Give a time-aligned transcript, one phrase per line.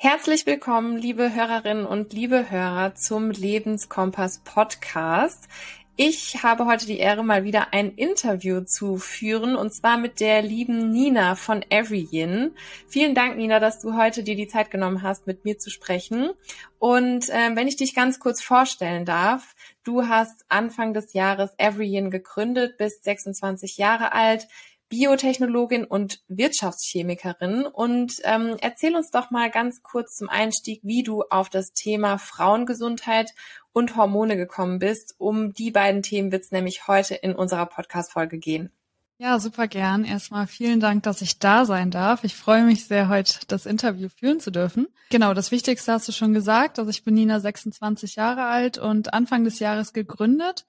[0.00, 5.48] Herzlich willkommen, liebe Hörerinnen und liebe Hörer zum Lebenskompass Podcast.
[5.96, 10.42] Ich habe heute die Ehre, mal wieder ein Interview zu führen und zwar mit der
[10.42, 12.52] lieben Nina von Everyin.
[12.86, 16.30] Vielen Dank, Nina, dass du heute dir die Zeit genommen hast, mit mir zu sprechen.
[16.78, 22.12] Und äh, wenn ich dich ganz kurz vorstellen darf, du hast Anfang des Jahres Everyin
[22.12, 24.46] gegründet, bist 26 Jahre alt,
[24.88, 27.66] Biotechnologin und Wirtschaftschemikerin.
[27.66, 32.18] Und ähm, erzähl uns doch mal ganz kurz zum Einstieg, wie du auf das Thema
[32.18, 33.34] Frauengesundheit
[33.72, 35.14] und Hormone gekommen bist.
[35.18, 38.72] Um die beiden Themen wird es nämlich heute in unserer Podcast-Folge gehen.
[39.20, 40.04] Ja, super gern.
[40.04, 42.22] Erstmal vielen Dank, dass ich da sein darf.
[42.22, 44.86] Ich freue mich sehr, heute das Interview führen zu dürfen.
[45.10, 46.78] Genau, das Wichtigste hast du schon gesagt.
[46.78, 50.66] Also ich bin Nina, 26 Jahre alt und Anfang des Jahres gegründet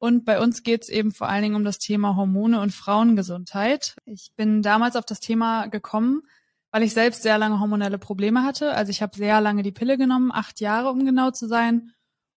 [0.00, 3.96] und bei uns geht es eben vor allen Dingen um das Thema Hormone und Frauengesundheit.
[4.06, 6.22] Ich bin damals auf das Thema gekommen,
[6.70, 8.72] weil ich selbst sehr lange hormonelle Probleme hatte.
[8.72, 11.92] Also ich habe sehr lange die Pille genommen, acht Jahre, um genau zu sein.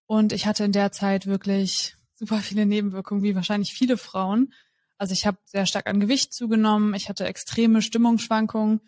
[0.07, 4.53] Und ich hatte in der Zeit wirklich super viele Nebenwirkungen, wie wahrscheinlich viele Frauen.
[4.97, 8.81] Also ich habe sehr stark an Gewicht zugenommen, ich hatte extreme Stimmungsschwankungen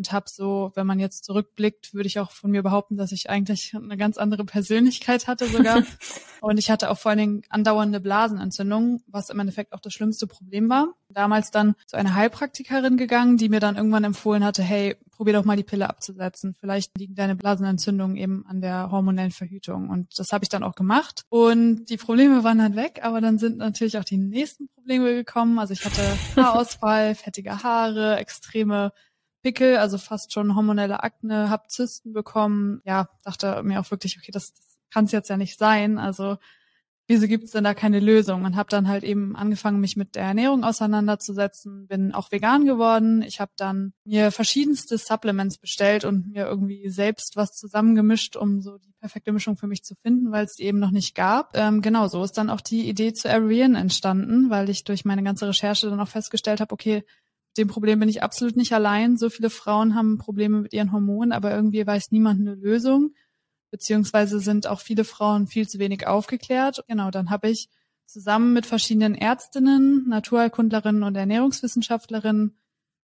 [0.00, 3.28] und habe so, wenn man jetzt zurückblickt, würde ich auch von mir behaupten, dass ich
[3.28, 5.82] eigentlich eine ganz andere Persönlichkeit hatte sogar.
[6.40, 10.26] und ich hatte auch vor allen Dingen andauernde Blasenentzündungen, was im Endeffekt auch das schlimmste
[10.26, 10.94] Problem war.
[11.10, 15.44] Damals dann zu einer Heilpraktikerin gegangen, die mir dann irgendwann empfohlen hatte, hey, probier doch
[15.44, 16.56] mal die Pille abzusetzen.
[16.58, 19.90] Vielleicht liegen deine Blasenentzündungen eben an der hormonellen Verhütung.
[19.90, 21.24] Und das habe ich dann auch gemacht.
[21.28, 25.58] Und die Probleme waren dann weg, aber dann sind natürlich auch die nächsten Probleme gekommen.
[25.58, 26.00] Also ich hatte
[26.36, 28.92] Haarausfall, fettige Haare, extreme
[29.42, 32.80] Pickel, also fast schon hormonelle Akne, hab Zysten bekommen.
[32.84, 35.98] Ja, dachte mir auch wirklich, okay, das, das kann es jetzt ja nicht sein.
[35.98, 36.36] Also
[37.10, 38.44] wieso gibt es denn da keine Lösung?
[38.44, 43.22] Und habe dann halt eben angefangen, mich mit der Ernährung auseinanderzusetzen, bin auch vegan geworden.
[43.22, 48.78] Ich habe dann mir verschiedenste Supplements bestellt und mir irgendwie selbst was zusammengemischt, um so
[48.78, 51.56] die perfekte Mischung für mich zu finden, weil es die eben noch nicht gab.
[51.56, 55.24] Ähm, genau so ist dann auch die Idee zu Arian entstanden, weil ich durch meine
[55.24, 57.02] ganze Recherche dann auch festgestellt habe, okay,
[57.60, 59.16] dem Problem bin ich absolut nicht allein.
[59.16, 63.14] So viele Frauen haben Probleme mit ihren Hormonen, aber irgendwie weiß niemand eine Lösung.
[63.70, 66.84] Beziehungsweise sind auch viele Frauen viel zu wenig aufgeklärt.
[66.88, 67.68] Genau, dann habe ich
[68.06, 72.56] zusammen mit verschiedenen Ärztinnen, Naturheilkundlerinnen und Ernährungswissenschaftlerinnen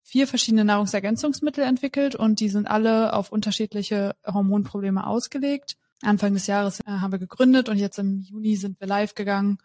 [0.03, 5.77] vier verschiedene Nahrungsergänzungsmittel entwickelt und die sind alle auf unterschiedliche Hormonprobleme ausgelegt.
[6.01, 9.59] Anfang des Jahres äh, haben wir gegründet und jetzt im Juni sind wir live gegangen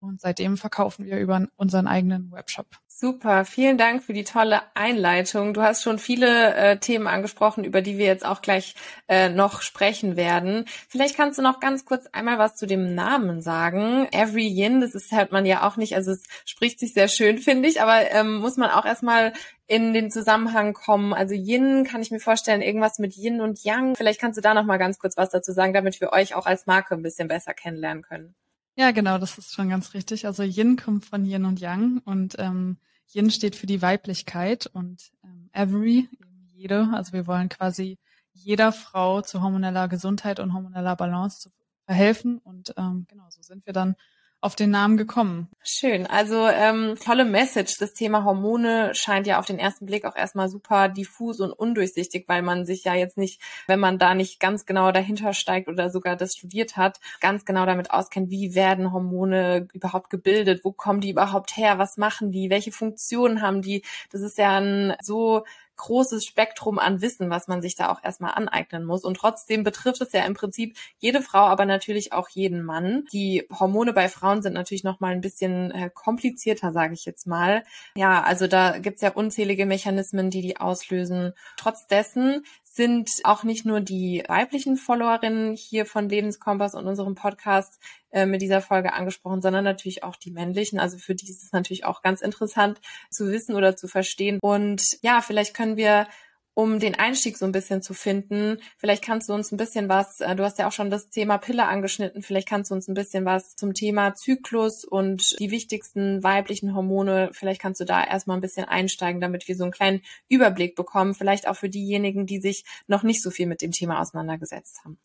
[0.00, 2.66] und seitdem verkaufen wir über unseren eigenen Webshop.
[3.02, 5.54] Super, vielen Dank für die tolle Einleitung.
[5.54, 8.76] Du hast schon viele äh, Themen angesprochen, über die wir jetzt auch gleich
[9.08, 10.66] äh, noch sprechen werden.
[10.88, 14.06] Vielleicht kannst du noch ganz kurz einmal was zu dem Namen sagen.
[14.12, 17.38] Every Yin, das ist hört man ja auch nicht, also es spricht sich sehr schön,
[17.38, 19.32] finde ich, aber ähm, muss man auch erstmal
[19.66, 21.12] in den Zusammenhang kommen.
[21.12, 23.96] Also Yin kann ich mir vorstellen, irgendwas mit Yin und Yang.
[23.96, 26.46] Vielleicht kannst du da noch mal ganz kurz was dazu sagen, damit wir euch auch
[26.46, 28.36] als Marke ein bisschen besser kennenlernen können.
[28.76, 30.24] Ja, genau, das ist schon ganz richtig.
[30.24, 32.76] Also Yin kommt von Yin und Yang und ähm,
[33.08, 36.08] Yin steht für die Weiblichkeit und ähm, every,
[36.52, 36.88] jede.
[36.92, 37.98] Also wir wollen quasi
[38.32, 41.50] jeder Frau zu hormoneller Gesundheit und hormoneller Balance zu
[41.84, 43.96] verhelfen und ähm, genau so sind wir dann
[44.42, 45.48] auf den Namen gekommen.
[45.62, 46.04] Schön.
[46.08, 47.78] Also ähm, tolle Message.
[47.78, 52.24] Das Thema Hormone scheint ja auf den ersten Blick auch erstmal super diffus und undurchsichtig,
[52.26, 55.90] weil man sich ja jetzt nicht, wenn man da nicht ganz genau dahinter steigt oder
[55.90, 61.00] sogar das studiert hat, ganz genau damit auskennt, wie werden Hormone überhaupt gebildet, wo kommen
[61.00, 63.84] die überhaupt her, was machen die, welche Funktionen haben die.
[64.10, 65.44] Das ist ja ein so
[65.76, 69.04] großes Spektrum an Wissen, was man sich da auch erstmal aneignen muss.
[69.04, 73.04] Und trotzdem betrifft es ja im Prinzip jede Frau, aber natürlich auch jeden Mann.
[73.12, 77.26] Die Hormone bei Frauen sind natürlich noch mal ein bisschen äh, komplizierter, sage ich jetzt
[77.26, 77.62] mal.
[77.96, 81.32] Ja, also da gibt's ja unzählige Mechanismen, die die auslösen.
[81.56, 82.44] Trotz dessen
[82.74, 87.78] sind auch nicht nur die weiblichen Followerinnen hier von Lebenskompass und unserem Podcast
[88.12, 90.80] äh, mit dieser Folge angesprochen, sondern natürlich auch die männlichen.
[90.80, 92.80] Also für die ist es natürlich auch ganz interessant
[93.10, 94.38] zu wissen oder zu verstehen.
[94.40, 96.06] Und ja, vielleicht können wir
[96.54, 98.58] um den Einstieg so ein bisschen zu finden.
[98.76, 101.38] Vielleicht kannst du uns ein bisschen was, äh, du hast ja auch schon das Thema
[101.38, 106.22] Pille angeschnitten, vielleicht kannst du uns ein bisschen was zum Thema Zyklus und die wichtigsten
[106.22, 110.02] weiblichen Hormone, vielleicht kannst du da erstmal ein bisschen einsteigen, damit wir so einen kleinen
[110.28, 114.00] Überblick bekommen, vielleicht auch für diejenigen, die sich noch nicht so viel mit dem Thema
[114.00, 114.98] auseinandergesetzt haben.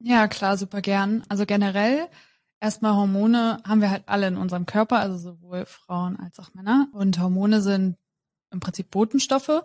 [0.00, 1.24] Ja, klar, super gern.
[1.28, 2.08] Also generell
[2.60, 6.88] Erstmal Hormone haben wir halt alle in unserem Körper, also sowohl Frauen als auch Männer.
[6.92, 7.96] Und Hormone sind
[8.50, 9.62] im Prinzip Botenstoffe,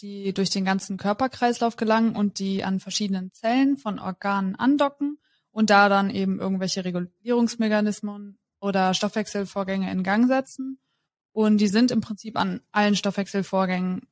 [0.00, 5.18] die durch den ganzen Körperkreislauf gelangen und die an verschiedenen Zellen von Organen andocken
[5.50, 10.78] und da dann eben irgendwelche Regulierungsmechanismen oder Stoffwechselvorgänge in Gang setzen.
[11.32, 14.06] Und die sind im Prinzip an allen Stoffwechselvorgängen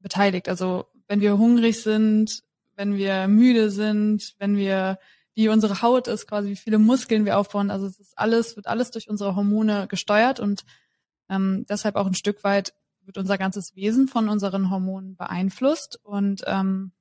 [0.00, 0.48] beteiligt.
[0.48, 2.42] Also wenn wir hungrig sind,
[2.76, 4.98] wenn wir müde sind, wenn wir
[5.34, 7.70] wie unsere Haut ist, quasi wie viele Muskeln wir aufbauen.
[7.70, 10.64] Also es ist alles, wird alles durch unsere Hormone gesteuert und
[11.28, 12.74] ähm, deshalb auch ein Stück weit
[13.08, 15.98] wird unser ganzes Wesen von unseren Hormonen beeinflusst.
[16.04, 16.92] Und ähm,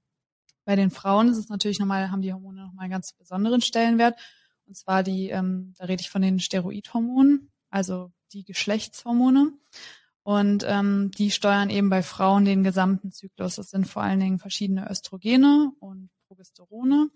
[0.65, 4.18] bei den Frauen ist es natürlich nochmal, haben die Hormone nochmal einen ganz besonderen Stellenwert.
[4.65, 9.54] Und zwar die, ähm, da rede ich von den Steroidhormonen, also die Geschlechtshormone.
[10.24, 13.56] Und ähm, die steuern eben bei Frauen den gesamten Zyklus.
[13.56, 17.10] Das sind vor allen Dingen verschiedene Östrogene und Progesterone,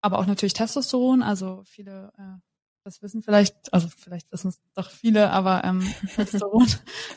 [0.00, 1.22] aber auch natürlich Testosteron.
[1.22, 2.47] Also viele äh,
[2.84, 5.80] das wissen vielleicht, also vielleicht wissen es doch viele, aber ähm,
[6.16, 6.66] Testosteron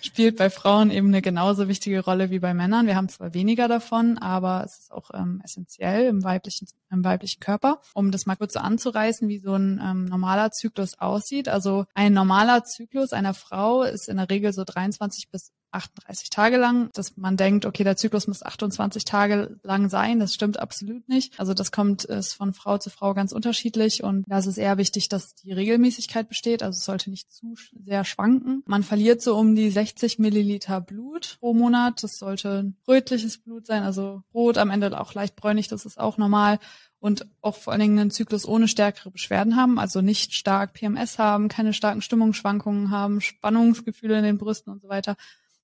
[0.02, 2.88] spielt bei Frauen eben eine genauso wichtige Rolle wie bei Männern.
[2.88, 7.40] Wir haben zwar weniger davon, aber es ist auch ähm, essentiell im weiblichen, im weiblichen
[7.40, 7.82] Körper.
[7.94, 11.48] Um das mal kurz so anzureißen, wie so ein ähm, normaler Zyklus aussieht.
[11.48, 16.58] Also ein normaler Zyklus einer Frau ist in der Regel so 23 bis 38 Tage
[16.58, 20.20] lang, dass man denkt, okay, der Zyklus muss 28 Tage lang sein.
[20.20, 21.40] Das stimmt absolut nicht.
[21.40, 24.78] Also das kommt ist von Frau zu Frau ganz unterschiedlich und da ist es eher
[24.78, 26.64] wichtig, dass die Regelmäßigkeit besteht.
[26.64, 28.64] Also es sollte nicht zu sehr schwanken.
[28.66, 32.04] Man verliert so um die 60 Milliliter Blut pro Monat.
[32.04, 35.68] Das sollte rötliches Blut sein, also rot, am Ende auch leicht bräunlich.
[35.68, 36.60] Das ist auch normal
[37.02, 41.18] und auch vor allen Dingen einen Zyklus ohne stärkere Beschwerden haben, also nicht stark PMS
[41.18, 45.18] haben, keine starken Stimmungsschwankungen haben, Spannungsgefühle in den Brüsten und so weiter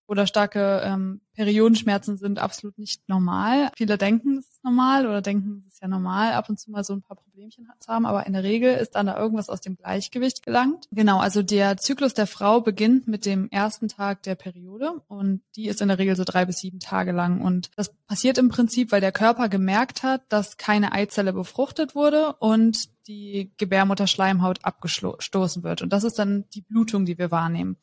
[0.07, 3.69] oder starke ähm, Periodenschmerzen sind absolut nicht normal.
[3.75, 6.83] Viele denken, es ist normal oder denken, es ist ja normal, ab und zu mal
[6.83, 9.62] so ein paar Problemchen zu haben, aber in der Regel ist dann da irgendwas aus
[9.62, 10.88] dem Gleichgewicht gelangt.
[10.92, 15.68] Genau, also der Zyklus der Frau beginnt mit dem ersten Tag der Periode und die
[15.68, 18.92] ist in der Regel so drei bis sieben Tage lang und das passiert im Prinzip,
[18.92, 25.81] weil der Körper gemerkt hat, dass keine Eizelle befruchtet wurde und die Gebärmutterschleimhaut abgestoßen wird
[25.81, 27.77] und das ist dann die Blutung, die wir wahrnehmen.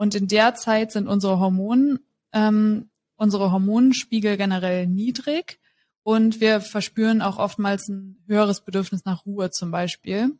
[0.00, 1.98] Und in der Zeit sind unsere Hormonen,
[2.32, 5.60] ähm, unsere Hormonspiegel generell niedrig
[6.02, 10.38] und wir verspüren auch oftmals ein höheres Bedürfnis nach Ruhe zum Beispiel.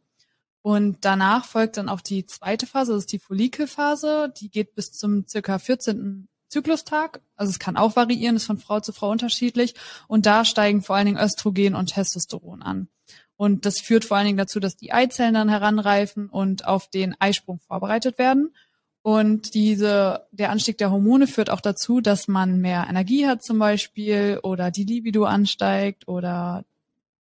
[0.63, 4.33] Und danach folgt dann auch die zweite Phase, das ist die Follikelphase.
[4.41, 6.27] Die geht bis zum circa 14.
[6.49, 7.21] Zyklustag.
[7.37, 9.75] Also es kann auch variieren, ist von Frau zu Frau unterschiedlich.
[10.09, 12.89] Und da steigen vor allen Dingen Östrogen und Testosteron an.
[13.37, 17.15] Und das führt vor allen Dingen dazu, dass die Eizellen dann heranreifen und auf den
[17.21, 18.55] Eisprung vorbereitet werden.
[19.03, 23.59] Und diese, der Anstieg der Hormone führt auch dazu, dass man mehr Energie hat zum
[23.59, 26.65] Beispiel oder die Libido ansteigt oder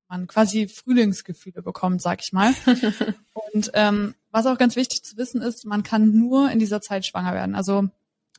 [0.09, 2.53] man quasi Frühlingsgefühle bekommt, sag ich mal.
[3.55, 7.06] Und ähm, was auch ganz wichtig zu wissen ist, man kann nur in dieser Zeit
[7.06, 7.55] schwanger werden.
[7.55, 7.88] Also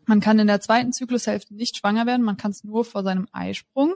[0.06, 3.28] man kann in der zweiten Zyklushälfte nicht schwanger werden, man kann es nur vor seinem
[3.32, 3.96] Eisprung.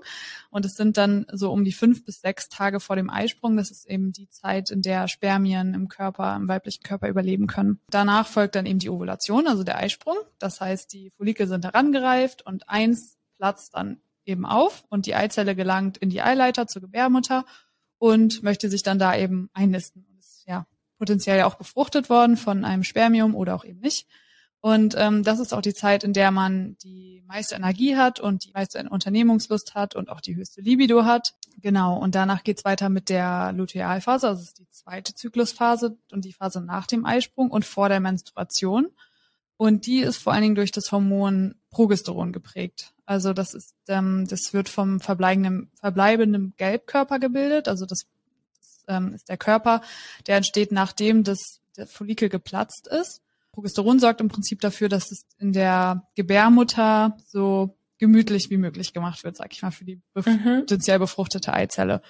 [0.50, 3.58] Und es sind dann so um die fünf bis sechs Tage vor dem Eisprung.
[3.58, 7.80] Das ist eben die Zeit, in der Spermien im Körper, im weiblichen Körper überleben können.
[7.90, 10.18] Danach folgt dann eben die Ovulation, also der Eisprung.
[10.40, 15.56] Das heißt, die Follikel sind herangereift und eins platzt dann eben auf und die Eizelle
[15.56, 17.46] gelangt in die Eileiter zur Gebärmutter
[17.98, 20.06] und möchte sich dann da eben einnisten.
[20.10, 20.66] Und ist ja
[20.98, 24.08] potenziell auch befruchtet worden von einem Spermium oder auch eben nicht.
[24.66, 28.46] Und ähm, das ist auch die Zeit, in der man die meiste Energie hat und
[28.46, 31.36] die meiste Unternehmungslust hat und auch die höchste Libido hat.
[31.62, 32.00] Genau.
[32.00, 36.62] Und danach geht's weiter mit der Lutealphase, also ist die zweite Zyklusphase und die Phase
[36.62, 38.88] nach dem Eisprung und vor der Menstruation.
[39.56, 42.96] Und die ist vor allen Dingen durch das Hormon Progesteron geprägt.
[43.06, 47.68] Also das ist, ähm, das wird vom verbleibenden, verbleibenden Gelbkörper gebildet.
[47.68, 48.08] Also das,
[48.58, 49.82] das ähm, ist der Körper,
[50.26, 53.22] der entsteht, nachdem das der Follikel geplatzt ist.
[53.56, 59.24] Progesteron sorgt im Prinzip dafür, dass es in der Gebärmutter so gemütlich wie möglich gemacht
[59.24, 60.60] wird, sag ich mal, für die bef mhm.
[60.60, 62.02] potenziell befruchtete Eizelle.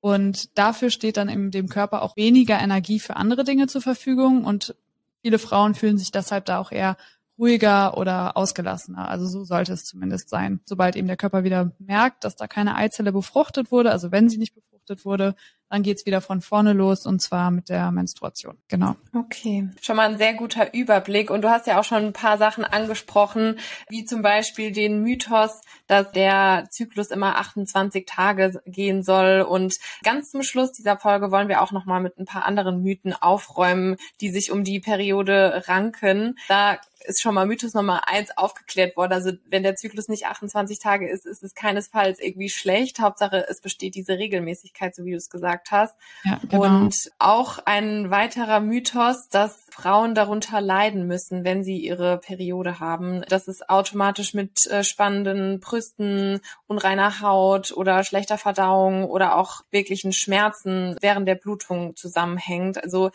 [0.00, 4.44] Und dafür steht dann in dem Körper auch weniger Energie für andere Dinge zur Verfügung
[4.44, 4.76] und
[5.22, 6.96] viele Frauen fühlen sich deshalb da auch eher
[7.36, 9.08] ruhiger oder ausgelassener.
[9.08, 10.60] Also so sollte es zumindest sein.
[10.66, 14.38] Sobald eben der Körper wieder merkt, dass da keine Eizelle befruchtet wurde, also wenn sie
[14.38, 15.34] nicht befruchtet wurde,
[15.72, 18.58] dann geht's wieder von vorne los und zwar mit der Menstruation.
[18.68, 18.94] Genau.
[19.14, 21.30] Okay, schon mal ein sehr guter Überblick.
[21.30, 25.62] Und du hast ja auch schon ein paar Sachen angesprochen, wie zum Beispiel den Mythos,
[25.86, 29.40] dass der Zyklus immer 28 Tage gehen soll.
[29.40, 32.82] Und ganz zum Schluss dieser Folge wollen wir auch noch mal mit ein paar anderen
[32.82, 36.36] Mythen aufräumen, die sich um die Periode ranken.
[36.48, 39.12] Da ist schon mal Mythos Nummer eins aufgeklärt worden.
[39.12, 43.00] Also wenn der Zyklus nicht 28 Tage ist, ist es keinesfalls irgendwie schlecht.
[43.00, 45.94] Hauptsache, es besteht diese Regelmäßigkeit, so wie du es gesagt hast.
[46.24, 46.64] Ja, genau.
[46.64, 53.22] Und auch ein weiterer Mythos, dass Frauen darunter leiden müssen, wenn sie ihre Periode haben.
[53.28, 60.12] Dass es automatisch mit äh, spannenden Brüsten, unreiner Haut oder schlechter Verdauung oder auch wirklichen
[60.12, 62.82] Schmerzen während der Blutung zusammenhängt.
[62.82, 63.10] Also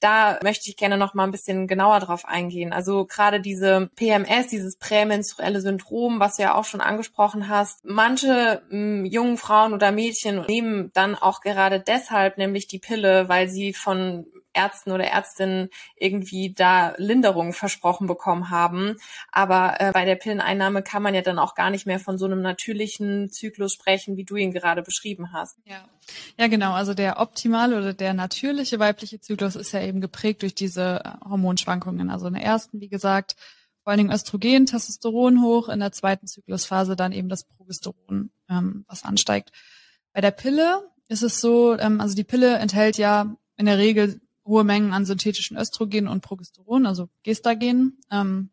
[0.00, 2.72] da möchte ich gerne noch mal ein bisschen genauer drauf eingehen.
[2.72, 7.84] Also gerade diese PMS, dieses prämenstruelle Syndrom, was du ja auch schon angesprochen hast.
[7.84, 13.28] Manche mh, hm, jungen Frauen oder Mädchen nehmen dann auch gerade deshalb nämlich die Pille,
[13.28, 14.26] weil sie von
[14.56, 18.96] Ärzten oder Ärztinnen irgendwie da Linderung versprochen bekommen haben.
[19.30, 22.24] Aber äh, bei der Pilleneinnahme kann man ja dann auch gar nicht mehr von so
[22.24, 25.58] einem natürlichen Zyklus sprechen, wie du ihn gerade beschrieben hast.
[25.64, 25.84] Ja.
[26.38, 26.72] Ja, genau.
[26.72, 31.28] Also der optimale oder der natürliche weibliche Zyklus ist ja eben geprägt durch diese äh,
[31.28, 32.10] Hormonschwankungen.
[32.10, 33.36] Also in der ersten, wie gesagt,
[33.82, 38.84] vor allen Dingen Östrogen, Testosteron hoch, in der zweiten Zyklusphase dann eben das Progesteron, ähm,
[38.88, 39.52] was ansteigt.
[40.12, 44.20] Bei der Pille ist es so, ähm, also die Pille enthält ja in der Regel
[44.46, 47.98] hohe Mengen an synthetischen Östrogen und Progesteron, also Gestagen.
[48.10, 48.50] Ähm,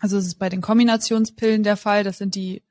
[0.00, 2.04] also es ist bei den Kombinationspillen der Fall.
[2.04, 2.62] Das sind die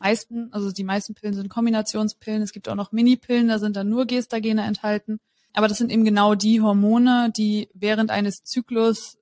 [0.00, 2.42] meisten, also die meisten Pillen sind Kombinationspillen.
[2.42, 5.20] Es gibt auch noch Minipillen, da sind dann nur Gestagene enthalten.
[5.52, 9.18] Aber das sind eben genau die Hormone, die während eines Zyklus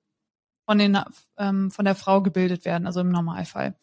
[0.65, 0.97] von, den,
[1.37, 3.75] ähm, von der Frau gebildet werden, also im Normalfall.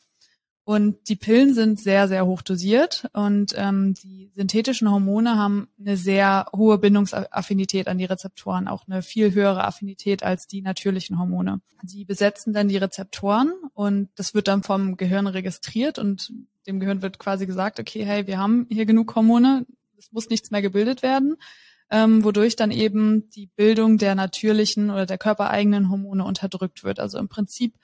[0.71, 5.97] Und die Pillen sind sehr, sehr hoch dosiert und ähm, die synthetischen Hormone haben eine
[5.97, 11.61] sehr hohe Bindungsaffinität an die Rezeptoren, auch eine viel höhere Affinität als die natürlichen Hormone.
[11.83, 16.33] Sie besetzen dann die Rezeptoren und das wird dann vom Gehirn registriert und
[16.69, 19.67] dem Gehirn wird quasi gesagt, okay, hey, wir haben hier genug Hormone,
[19.99, 21.35] es muss nichts mehr gebildet werden,
[21.91, 27.00] ähm, wodurch dann eben die Bildung der natürlichen oder der körpereigenen Hormone unterdrückt wird.
[27.00, 27.75] Also im Prinzip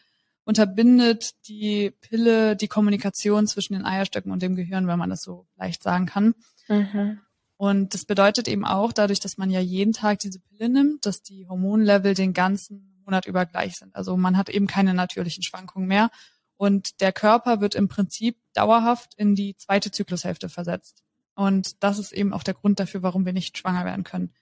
[0.47, 5.47] unterbindet die Pille die Kommunikation zwischen den Eierstöcken und dem Gehirn, wenn man das so
[5.57, 6.35] leicht sagen kann.
[6.69, 7.21] Mhm.
[7.57, 11.23] Und das bedeutet eben auch, dadurch, dass man ja jeden Tag diese Pille nimmt, dass
[11.23, 13.95] die Hormonlevel den ganzen Monat über gleich sind.
[13.97, 16.11] Also man hat eben keine natürlichen Schwankungen mehr.
[16.57, 21.03] Und der Körper wird im Prinzip dauerhaft in die zweite Zyklushälfte versetzt.
[21.35, 24.33] Und das ist eben auch der Grund dafür, warum wir nicht schwanger werden können.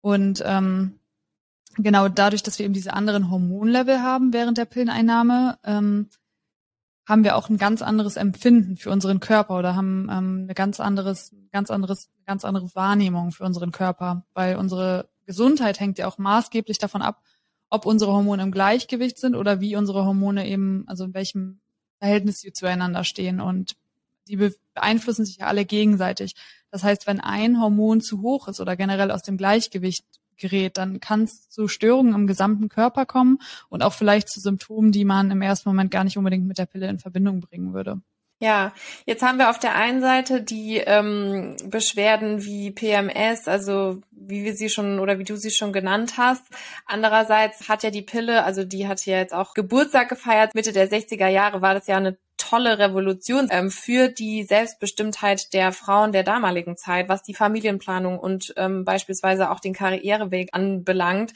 [0.00, 0.98] Und ähm,
[1.76, 6.08] genau dadurch, dass wir eben diese anderen Hormonlevel haben während der Pilleneinnahme, ähm,
[7.06, 10.80] haben wir auch ein ganz anderes Empfinden für unseren Körper oder haben ähm, eine ganz
[10.80, 16.18] anderes, ganz anderes, ganz andere Wahrnehmung für unseren Körper, weil unsere Gesundheit hängt ja auch
[16.18, 17.22] maßgeblich davon ab,
[17.70, 21.60] ob unsere Hormone im Gleichgewicht sind oder wie unsere Hormone eben, also in welchem
[21.98, 23.76] Verhältnis sie zueinander stehen und
[24.28, 24.36] die
[24.74, 26.36] beeinflussen sich ja alle gegenseitig.
[26.70, 30.04] Das heißt, wenn ein Hormon zu hoch ist oder generell aus dem Gleichgewicht
[30.42, 33.38] gerät, dann kann es zu Störungen im gesamten Körper kommen
[33.70, 36.66] und auch vielleicht zu Symptomen, die man im ersten Moment gar nicht unbedingt mit der
[36.66, 38.02] Pille in Verbindung bringen würde.
[38.42, 38.72] Ja,
[39.06, 44.56] jetzt haben wir auf der einen Seite die ähm, Beschwerden wie PMS, also wie wir
[44.56, 46.42] sie schon oder wie du sie schon genannt hast.
[46.84, 50.56] Andererseits hat ja die Pille, also die hat ja jetzt auch Geburtstag gefeiert.
[50.56, 55.70] Mitte der 60er Jahre war das ja eine tolle Revolution ähm, für die Selbstbestimmtheit der
[55.72, 61.32] Frauen der damaligen Zeit, was die Familienplanung und ähm, beispielsweise auch den Karriereweg anbelangt.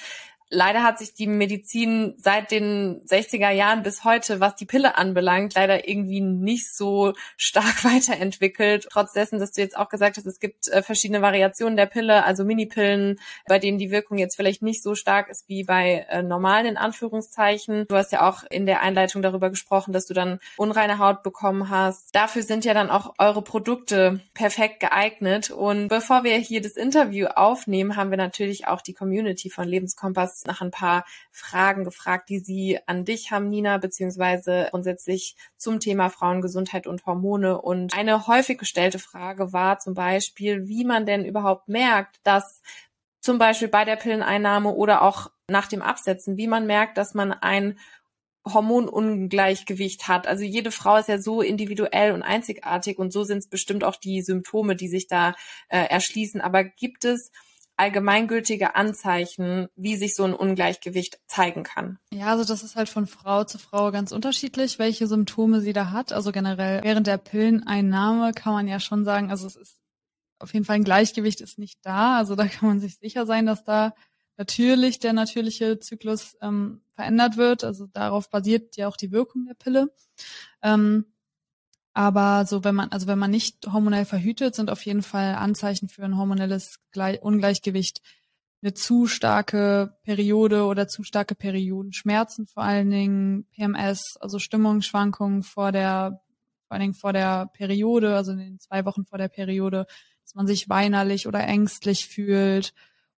[0.48, 5.54] Leider hat sich die Medizin seit den 60er Jahren bis heute, was die Pille anbelangt,
[5.54, 8.86] leider irgendwie nicht so stark weiterentwickelt.
[8.90, 12.24] Trotz dessen, dass du jetzt auch gesagt hast, es gibt äh, verschiedene Variationen der Pille,
[12.24, 16.22] also Minipillen, bei denen die Wirkung jetzt vielleicht nicht so stark ist wie bei äh,
[16.22, 17.86] normalen in Anführungszeichen.
[17.88, 21.70] Du hast ja auch in der Einleitung darüber gesprochen, dass du dann unreine Haut bekommen
[21.70, 22.14] hast.
[22.14, 25.50] Dafür sind ja dann auch eure Produkte perfekt geeignet.
[25.50, 30.35] Und bevor wir hier das Interview aufnehmen, haben wir natürlich auch die Community von Lebenskompass
[30.44, 36.10] nach ein paar Fragen gefragt, die sie an dich haben, Nina, beziehungsweise grundsätzlich zum Thema
[36.10, 37.60] Frauengesundheit und Hormone.
[37.60, 42.60] Und eine häufig gestellte Frage war zum Beispiel, wie man denn überhaupt merkt, dass
[43.20, 47.32] zum Beispiel bei der Pilleneinnahme oder auch nach dem Absetzen, wie man merkt, dass man
[47.32, 47.78] ein
[48.46, 50.26] Hormonungleichgewicht hat.
[50.26, 53.96] Also jede Frau ist ja so individuell und einzigartig und so sind es bestimmt auch
[53.96, 55.34] die Symptome, die sich da
[55.68, 56.40] äh, erschließen.
[56.40, 57.32] Aber gibt es
[57.76, 61.98] allgemeingültige Anzeichen, wie sich so ein Ungleichgewicht zeigen kann?
[62.12, 65.90] Ja, also das ist halt von Frau zu Frau ganz unterschiedlich, welche Symptome sie da
[65.90, 66.12] hat.
[66.12, 69.80] Also generell während der Pilleneinnahme kann man ja schon sagen, also es ist
[70.38, 72.16] auf jeden Fall ein Gleichgewicht ist nicht da.
[72.16, 73.94] Also da kann man sich sicher sein, dass da
[74.36, 77.64] natürlich der natürliche Zyklus ähm, verändert wird.
[77.64, 79.92] Also darauf basiert ja auch die Wirkung der Pille.
[80.62, 81.06] Ähm,
[81.96, 85.88] aber so, wenn man, also wenn man nicht hormonell verhütet, sind auf jeden Fall Anzeichen
[85.88, 86.78] für ein hormonelles
[87.22, 88.02] Ungleichgewicht
[88.60, 95.42] eine zu starke Periode oder zu starke Perioden, Schmerzen vor allen Dingen, PMS, also Stimmungsschwankungen
[95.42, 96.20] vor der,
[96.66, 99.86] vor allen Dingen vor der Periode, also in den zwei Wochen vor der Periode,
[100.22, 102.74] dass man sich weinerlich oder ängstlich fühlt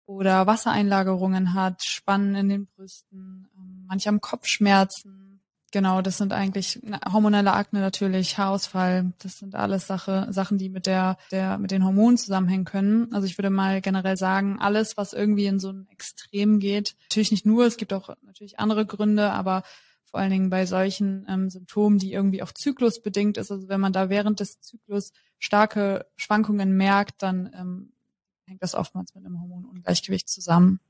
[0.07, 5.28] oder Wassereinlagerungen hat, Spannen in den Brüsten, ähm, manche haben Kopfschmerzen,
[5.73, 6.81] genau, das sind eigentlich
[7.13, 11.85] hormonelle Akne natürlich, Haarausfall, das sind alles Sache, Sachen, die mit der, der, mit den
[11.85, 13.13] Hormonen zusammenhängen können.
[13.13, 17.31] Also ich würde mal generell sagen, alles, was irgendwie in so ein Extrem geht, natürlich
[17.31, 19.63] nicht nur, es gibt auch natürlich andere Gründe, aber
[20.11, 23.51] vor allen Dingen bei solchen ähm, Symptomen, die irgendwie auch zyklusbedingt ist.
[23.51, 27.93] Also wenn man da während des Zyklus starke Schwankungen merkt, dann ähm,
[28.47, 30.81] hängt das oftmals mit einem Hormonungleichgewicht zusammen.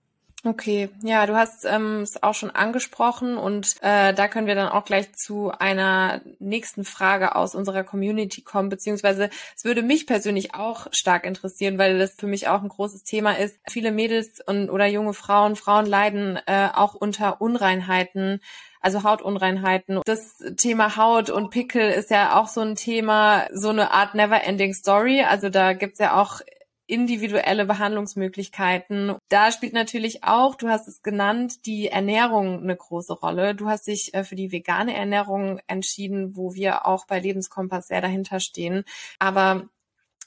[0.45, 4.69] Okay, ja, du hast ähm, es auch schon angesprochen und äh, da können wir dann
[4.69, 10.55] auch gleich zu einer nächsten Frage aus unserer Community kommen, beziehungsweise es würde mich persönlich
[10.55, 13.59] auch stark interessieren, weil das für mich auch ein großes Thema ist.
[13.69, 18.41] Viele Mädels und oder junge Frauen, Frauen leiden äh, auch unter Unreinheiten,
[18.81, 20.03] also Hautunreinheiten.
[20.05, 24.73] Das Thema Haut und Pickel ist ja auch so ein Thema, so eine Art Never-Ending
[24.73, 25.23] Story.
[25.23, 26.43] Also da gibt's ja auch
[26.89, 29.15] individuelle Behandlungsmöglichkeiten.
[29.29, 33.55] Da spielt natürlich auch, du hast es genannt, die Ernährung eine große Rolle.
[33.55, 38.01] Du hast dich äh, für die vegane Ernährung entschieden, wo wir auch bei Lebenskompass sehr
[38.01, 38.85] dahinter stehen.
[39.19, 39.69] Aber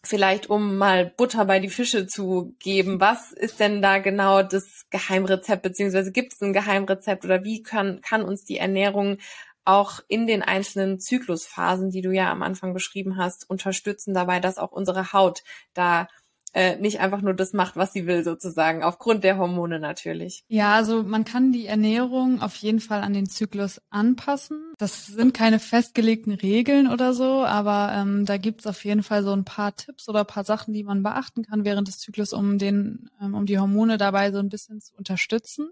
[0.04, 4.86] vielleicht um mal Butter bei die Fische zu geben, was ist denn da genau das
[4.90, 9.18] Geheimrezept, beziehungsweise gibt es ein Geheimrezept oder wie kann, kann uns die Ernährung
[9.64, 14.58] auch in den einzelnen Zyklusphasen, die du ja am Anfang beschrieben hast, unterstützen dabei, dass
[14.58, 16.08] auch unsere Haut da
[16.54, 20.44] äh, nicht einfach nur das macht, was sie will, sozusagen, aufgrund der Hormone natürlich.
[20.48, 24.74] Ja, also man kann die Ernährung auf jeden Fall an den Zyklus anpassen.
[24.78, 29.32] Das sind keine festgelegten Regeln oder so, aber ähm, da gibt's auf jeden Fall so
[29.32, 33.10] ein paar Tipps oder paar Sachen, die man beachten kann während des Zyklus, um den,
[33.22, 35.70] ähm, um die Hormone dabei so ein bisschen zu unterstützen.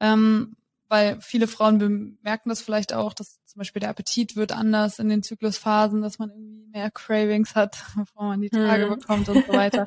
[0.00, 0.56] Ähm,
[0.94, 5.08] weil viele Frauen bemerken das vielleicht auch, dass zum Beispiel der Appetit wird anders in
[5.08, 9.00] den Zyklusphasen, dass man irgendwie mehr Cravings hat, bevor man die Tage hm.
[9.00, 9.86] bekommt und so weiter.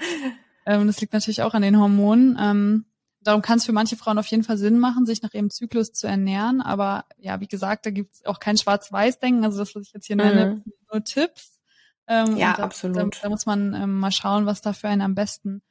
[0.66, 2.38] ähm, das liegt natürlich auch an den Hormonen.
[2.38, 2.86] Ähm,
[3.22, 5.94] darum kann es für manche Frauen auf jeden Fall Sinn machen, sich nach ihrem Zyklus
[5.94, 6.62] zu ernähren.
[6.62, 9.46] Aber ja, wie gesagt, da gibt es auch kein Schwarz-Weiß-Denken.
[9.46, 10.74] Also das, was ich jetzt hier nenne, mhm.
[10.92, 11.62] nur Tipps.
[12.10, 12.98] Ähm, ja, da, absolut.
[12.98, 15.62] Da, da, muss man ähm, mal schauen, was da für einen am besten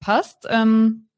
[0.00, 0.46] passt.
[0.48, 1.10] Ähm,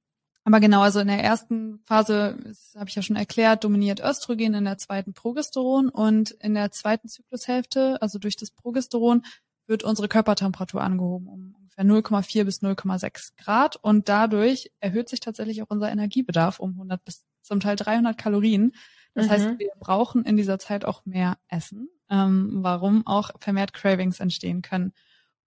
[0.44, 2.38] aber genau, also in der ersten Phase,
[2.76, 7.08] habe ich ja schon erklärt, dominiert Östrogen, in der zweiten Progesteron und in der zweiten
[7.08, 9.22] Zyklushälfte, also durch das Progesteron,
[9.66, 15.62] wird unsere Körpertemperatur angehoben um ungefähr 0,4 bis 0,6 Grad und dadurch erhöht sich tatsächlich
[15.62, 18.72] auch unser Energiebedarf um 100 bis zum Teil 300 Kalorien.
[19.14, 19.30] Das mhm.
[19.30, 24.60] heißt, wir brauchen in dieser Zeit auch mehr Essen, ähm, warum auch vermehrt Cravings entstehen
[24.60, 24.92] können.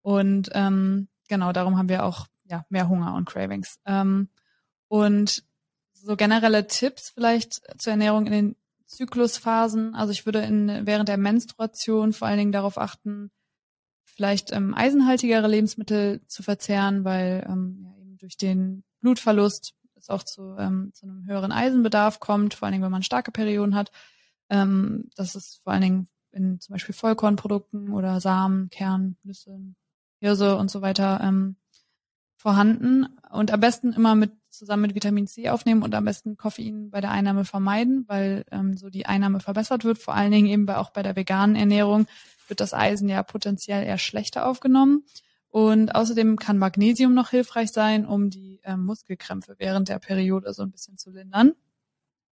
[0.02, 3.80] Und ähm, genau darum haben wir auch ja mehr Hunger und Cravings.
[3.86, 4.28] Ähm,
[4.94, 5.42] und
[5.92, 9.96] so generelle Tipps vielleicht zur Ernährung in den Zyklusphasen.
[9.96, 13.32] Also ich würde in, während der Menstruation vor allen Dingen darauf achten,
[14.04, 20.22] vielleicht ähm, eisenhaltigere Lebensmittel zu verzehren, weil ähm, ja, eben durch den Blutverlust es auch
[20.22, 23.90] zu, ähm, zu einem höheren Eisenbedarf kommt, vor allen Dingen, wenn man starke Perioden hat.
[24.48, 29.58] Ähm, das ist vor allen Dingen in zum Beispiel Vollkornprodukten oder Samen, Kern, Nüsse,
[30.20, 31.56] Hirse und so weiter ähm,
[32.36, 33.06] vorhanden.
[33.32, 37.00] Und am besten immer mit zusammen mit Vitamin C aufnehmen und am besten Koffein bei
[37.00, 39.98] der Einnahme vermeiden, weil ähm, so die Einnahme verbessert wird.
[39.98, 42.06] Vor allen Dingen eben bei, auch bei der veganen Ernährung
[42.48, 45.04] wird das Eisen ja potenziell eher schlechter aufgenommen.
[45.48, 50.62] Und außerdem kann Magnesium noch hilfreich sein, um die ähm, Muskelkrämpfe während der Periode so
[50.62, 51.52] ein bisschen zu lindern.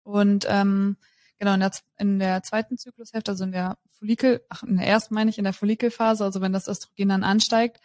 [0.02, 0.96] Und ähm,
[1.38, 5.14] genau in der, in der zweiten Zyklushälfte, also in der Follikel, ach in der ersten
[5.14, 7.80] meine ich, in der Follikelphase, also wenn das Östrogen dann ansteigt,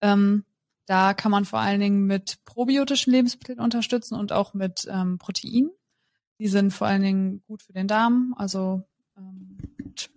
[0.00, 0.44] ähm,
[0.86, 5.70] da kann man vor allen Dingen mit probiotischen Lebensmitteln unterstützen und auch mit ähm, Proteinen.
[6.38, 8.34] Die sind vor allen Dingen gut für den Darm.
[8.38, 8.82] Also
[9.16, 9.58] ähm,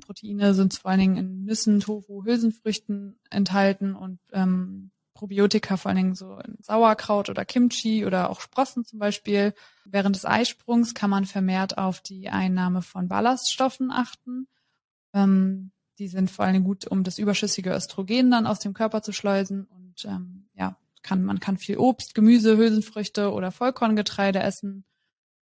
[0.05, 5.97] Proteine sind vor allen Dingen in Nüssen, Tofu, Hülsenfrüchten enthalten und ähm, Probiotika vor allen
[5.97, 9.53] Dingen so in Sauerkraut oder Kimchi oder auch Sprossen zum Beispiel.
[9.86, 14.47] Während des Eisprungs kann man vermehrt auf die Einnahme von Ballaststoffen achten.
[15.13, 19.01] Ähm, die sind vor allen Dingen gut, um das überschüssige Östrogen dann aus dem Körper
[19.01, 19.67] zu schleusen
[20.06, 24.84] und ähm, ja, kann, man kann viel Obst, Gemüse, Hülsenfrüchte oder Vollkorngetreide essen.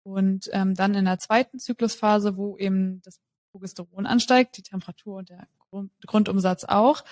[0.03, 3.21] Und ähm, dann in der zweiten Zyklusphase, wo eben das
[3.53, 7.05] Progesteron ansteigt, die Temperatur und der Grund, Grundumsatz auch,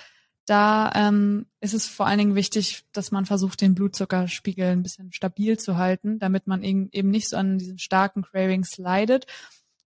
[0.45, 5.13] da ähm, ist es vor allen Dingen wichtig, dass man versucht, den Blutzuckerspiegel ein bisschen
[5.13, 9.27] stabil zu halten, damit man eben nicht so an diesen starken Cravings leidet.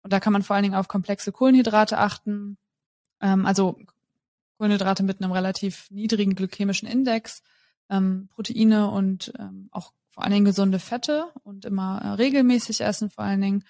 [0.03, 2.57] Und da kann man vor allen Dingen auf komplexe Kohlenhydrate achten,
[3.21, 3.79] ähm, also
[4.59, 7.43] Kohlenhydrate mit einem relativ niedrigen glykämischen Index,
[7.91, 13.11] ähm, Proteine und ähm, auch vor allen Dingen gesunde Fette und immer äh, regelmäßig essen
[13.11, 13.65] vor allen Dingen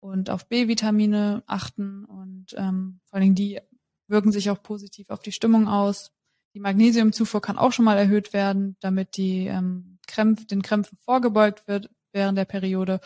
[0.00, 3.60] und auf B-Vitamine achten und ähm, vor allen Dingen die
[4.08, 6.12] wirken sich auch positiv auf die Stimmung aus.
[6.54, 11.66] Die Magnesiumzufuhr kann auch schon mal erhöht werden, damit die ähm, Krämpf, den Krämpfen vorgebeugt
[11.66, 13.00] wird während der Periode.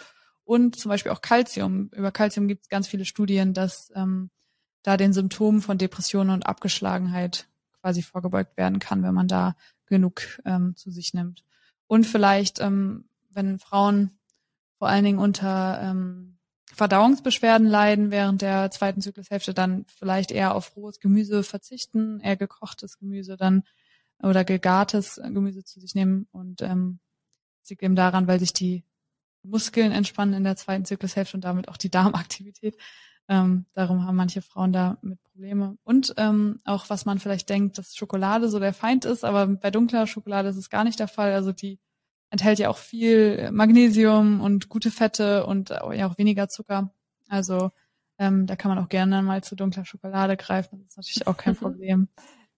[0.45, 1.91] Und zum Beispiel auch Calcium.
[1.95, 4.31] Über Calcium gibt es ganz viele Studien, dass ähm,
[4.83, 7.49] da den Symptomen von Depressionen und Abgeschlagenheit
[7.81, 11.45] quasi vorgebeugt werden kann, wenn man da genug ähm, zu sich nimmt.
[11.87, 14.19] Und vielleicht, ähm, wenn Frauen
[14.79, 16.39] vor allen Dingen unter ähm,
[16.73, 22.99] Verdauungsbeschwerden leiden während der zweiten Zyklushälfte, dann vielleicht eher auf rohes Gemüse verzichten, eher gekochtes
[22.99, 23.65] Gemüse dann
[24.23, 27.01] oder gegartes Gemüse zu sich nehmen und ähm,
[27.69, 28.85] liegt eben daran, weil sich die
[29.43, 32.77] Muskeln entspannen in der zweiten Zyklushälfte und damit auch die Darmaktivität.
[33.31, 35.79] Ähm, darum haben manche Frauen da mit Probleme.
[35.85, 39.71] Und ähm, auch was man vielleicht denkt, dass Schokolade so der Feind ist, aber bei
[39.71, 41.33] dunkler Schokolade ist es gar nicht der Fall.
[41.33, 41.79] Also die
[42.31, 46.93] enthält ja auch viel Magnesium und gute Fette und ja auch weniger Zucker.
[47.29, 47.71] Also
[48.19, 50.81] ähm, da kann man auch gerne mal zu dunkler Schokolade greifen.
[50.81, 52.09] Das ist natürlich auch kein Problem.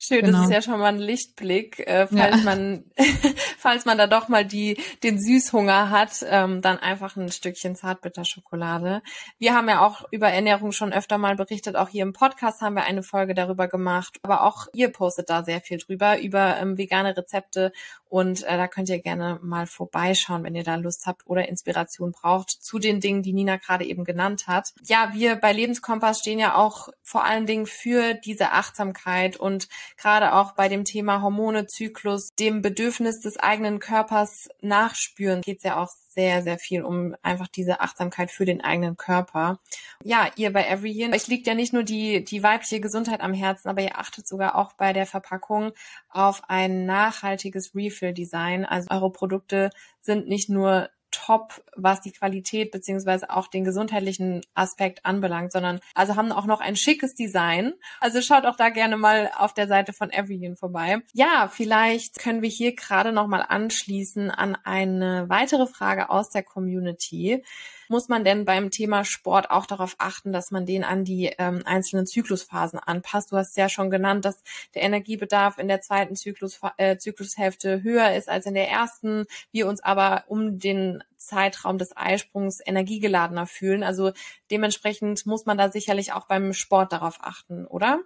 [0.05, 0.39] Schön, genau.
[0.39, 2.43] das ist ja schon mal ein Lichtblick, äh, falls ja.
[2.43, 2.85] man,
[3.59, 9.01] falls man da doch mal die den Süßhunger hat, ähm, dann einfach ein Stückchen Zartbitterschokolade.
[9.39, 12.75] Wir haben ja auch über Ernährung schon öfter mal berichtet, auch hier im Podcast haben
[12.75, 16.77] wir eine Folge darüber gemacht, aber auch ihr postet da sehr viel drüber über ähm,
[16.77, 17.71] vegane Rezepte
[18.13, 22.13] und äh, da könnt ihr gerne mal vorbeischauen, wenn ihr da Lust habt oder Inspiration
[22.13, 24.75] braucht zu den Dingen, die Nina gerade eben genannt hat.
[24.85, 30.35] Ja, wir bei Lebenskompass stehen ja auch vor allen Dingen für diese Achtsamkeit und gerade
[30.35, 35.83] auch bei dem Thema Hormone, Zyklus, dem Bedürfnis des eigenen Körpers nachspüren, geht es ja
[35.83, 39.59] auch sehr, sehr viel um einfach diese Achtsamkeit für den eigenen Körper.
[40.05, 43.35] Ja, ihr bei Every Year, euch liegt ja nicht nur die, die weibliche Gesundheit am
[43.35, 45.73] Herzen, aber ihr achtet sogar auch bei der Verpackung
[46.09, 48.65] auf ein nachhaltiges Refill-Design.
[48.65, 49.71] Also eure Produkte
[50.01, 56.17] sind nicht nur top, was die Qualität beziehungsweise auch den gesundheitlichen Aspekt anbelangt, sondern also
[56.17, 57.75] haben auch noch ein schickes Design.
[58.01, 60.99] Also schaut auch da gerne mal auf der Seite von Everyone vorbei.
[61.13, 66.43] Ja, vielleicht können wir hier gerade noch mal anschließen an eine weitere Frage aus der
[66.43, 67.45] Community
[67.93, 71.61] muss man denn beim Thema Sport auch darauf achten, dass man den an die ähm,
[71.67, 73.31] einzelnen Zyklusphasen anpasst?
[73.31, 74.43] Du hast ja schon genannt, dass
[74.75, 79.69] der Energiebedarf in der zweiten Zyklus, äh, Zyklushälfte höher ist als in der ersten, wir
[79.69, 83.83] uns aber um den Zeitraum des Eisprungs energiegeladener fühlen.
[83.83, 84.13] Also
[84.51, 88.01] dementsprechend muss man da sicherlich auch beim Sport darauf achten, oder?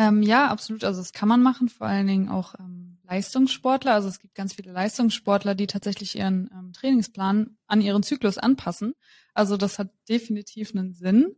[0.00, 0.82] Ähm, ja, absolut.
[0.82, 3.92] Also das kann man machen, vor allen Dingen auch ähm, Leistungssportler.
[3.92, 8.94] Also es gibt ganz viele Leistungssportler, die tatsächlich ihren ähm, Trainingsplan an ihren Zyklus anpassen.
[9.34, 11.36] Also das hat definitiv einen Sinn.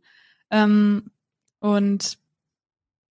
[0.49, 1.11] Ähm,
[1.59, 2.17] und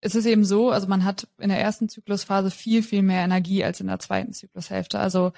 [0.01, 3.63] es ist eben so, also man hat in der ersten Zyklusphase viel, viel mehr Energie
[3.63, 4.99] als in der zweiten Zyklushälfte.
[4.99, 5.35] Also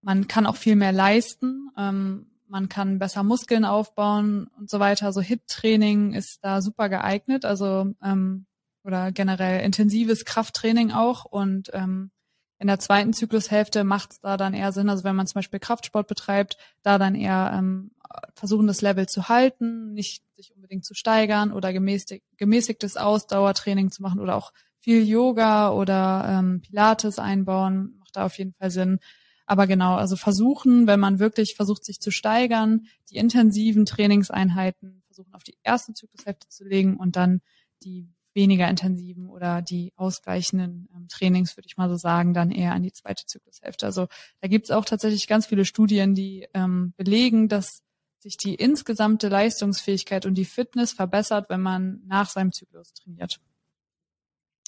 [0.00, 1.70] man kann auch viel mehr leisten.
[1.76, 5.06] Ähm, man kann besser Muskeln aufbauen und so weiter.
[5.06, 7.44] Also HIT-Training ist da super geeignet.
[7.44, 8.46] Also ähm,
[8.84, 11.24] oder generell intensives Krafttraining auch.
[11.24, 12.10] Und ähm,
[12.58, 15.58] in der zweiten Zyklushälfte macht es da dann eher Sinn, also wenn man zum Beispiel
[15.58, 17.90] Kraftsport betreibt, da dann eher ähm,
[18.34, 24.02] versuchen, das Level zu halten, nicht sich unbedingt zu steigern oder gemäßig, gemäßigtes Ausdauertraining zu
[24.02, 28.98] machen oder auch viel Yoga oder ähm, Pilates einbauen, macht da auf jeden Fall Sinn.
[29.46, 35.34] Aber genau, also versuchen, wenn man wirklich versucht, sich zu steigern, die intensiven Trainingseinheiten versuchen
[35.34, 37.40] auf die erste Zyklushälfte zu legen und dann
[37.82, 42.72] die weniger intensiven oder die ausgleichenden ähm, Trainings, würde ich mal so sagen, dann eher
[42.72, 43.86] an die zweite Zyklushälfte.
[43.86, 44.08] Also
[44.40, 47.82] da gibt es auch tatsächlich ganz viele Studien, die ähm, belegen, dass
[48.18, 53.38] sich die insgesamte Leistungsfähigkeit und die Fitness verbessert, wenn man nach seinem Zyklus trainiert.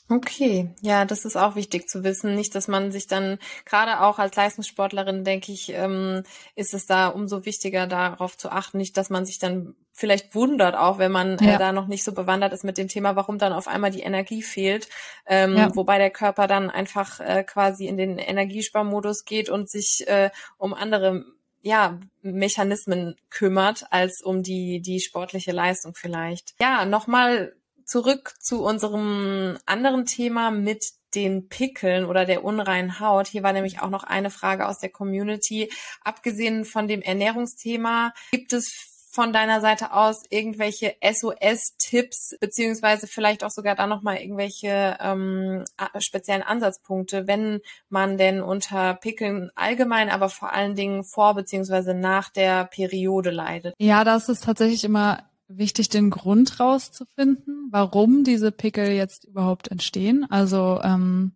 [0.09, 2.37] Okay, ja, das ist auch wichtig zu wissen.
[2.37, 6.22] Nicht, dass man sich dann, gerade auch als Leistungssportlerin, denke ich, ähm,
[6.55, 10.76] ist es da umso wichtiger, darauf zu achten, nicht, dass man sich dann vielleicht wundert,
[10.76, 11.54] auch wenn man äh, ja.
[11.54, 14.02] äh, da noch nicht so bewandert ist mit dem Thema, warum dann auf einmal die
[14.02, 14.88] Energie fehlt,
[15.26, 15.74] ähm, ja.
[15.74, 20.74] wobei der Körper dann einfach äh, quasi in den Energiesparmodus geht und sich äh, um
[20.74, 21.24] andere
[21.62, 26.54] ja, Mechanismen kümmert, als um die, die sportliche Leistung vielleicht.
[26.61, 33.26] Ja, nochmal zurück zu unserem anderen Thema mit den Pickeln oder der unreinen Haut.
[33.28, 35.72] Hier war nämlich auch noch eine Frage aus der Community.
[36.04, 43.50] Abgesehen von dem Ernährungsthema, gibt es von deiner Seite aus irgendwelche SOS-Tipps, beziehungsweise vielleicht auch
[43.50, 45.64] sogar da nochmal irgendwelche ähm,
[45.98, 52.29] speziellen Ansatzpunkte, wenn man denn unter Pickeln allgemein, aber vor allen Dingen vor beziehungsweise nach
[52.29, 53.74] der Periode leidet?
[53.79, 60.26] Ja, das ist tatsächlich immer wichtig, den Grund rauszufinden, warum diese Pickel jetzt überhaupt entstehen.
[60.29, 61.33] Also ähm,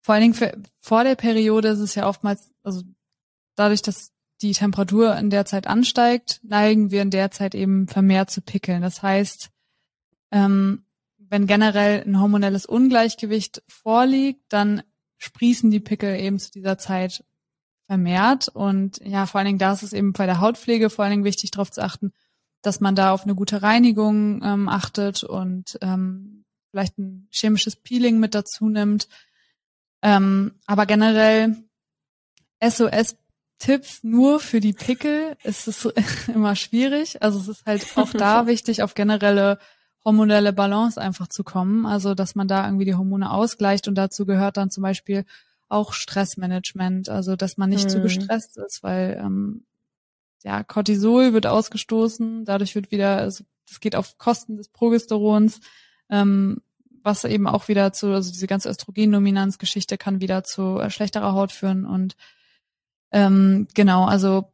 [0.00, 2.80] vor allen Dingen für, vor der Periode ist es ja oftmals, also
[3.54, 4.13] dadurch, dass
[4.44, 8.82] die Temperatur in der Zeit ansteigt, neigen wir in der Zeit eben vermehrt zu Pickeln.
[8.82, 9.50] Das heißt,
[10.30, 10.84] ähm,
[11.18, 14.82] wenn generell ein hormonelles Ungleichgewicht vorliegt, dann
[15.18, 17.24] sprießen die Pickel eben zu dieser Zeit
[17.86, 18.48] vermehrt.
[18.48, 21.24] Und ja, vor allen Dingen da ist es eben bei der Hautpflege vor allen Dingen
[21.24, 22.12] wichtig, darauf zu achten,
[22.62, 28.18] dass man da auf eine gute Reinigung ähm, achtet und ähm, vielleicht ein chemisches Peeling
[28.20, 29.08] mit dazu nimmt.
[30.02, 31.56] Ähm, aber generell
[33.58, 35.86] SOS-Tipps nur für die Pickel ist es
[36.34, 37.22] immer schwierig.
[37.22, 39.58] Also es ist halt auch da wichtig, auf generelle
[40.04, 41.86] hormonelle Balance einfach zu kommen.
[41.86, 45.24] Also dass man da irgendwie die Hormone ausgleicht und dazu gehört dann zum Beispiel
[45.68, 47.88] auch Stressmanagement, also dass man nicht hm.
[47.88, 49.64] zu gestresst ist, weil ähm,
[50.42, 55.60] ja Cortisol wird ausgestoßen, dadurch wird wieder, also das geht auf Kosten des Progesterons,
[56.10, 56.60] ähm,
[57.02, 61.50] was eben auch wieder zu, also diese ganze Östrogendominanzgeschichte kann wieder zu äh, schlechterer Haut
[61.50, 62.14] führen und
[63.14, 64.52] ähm, genau, also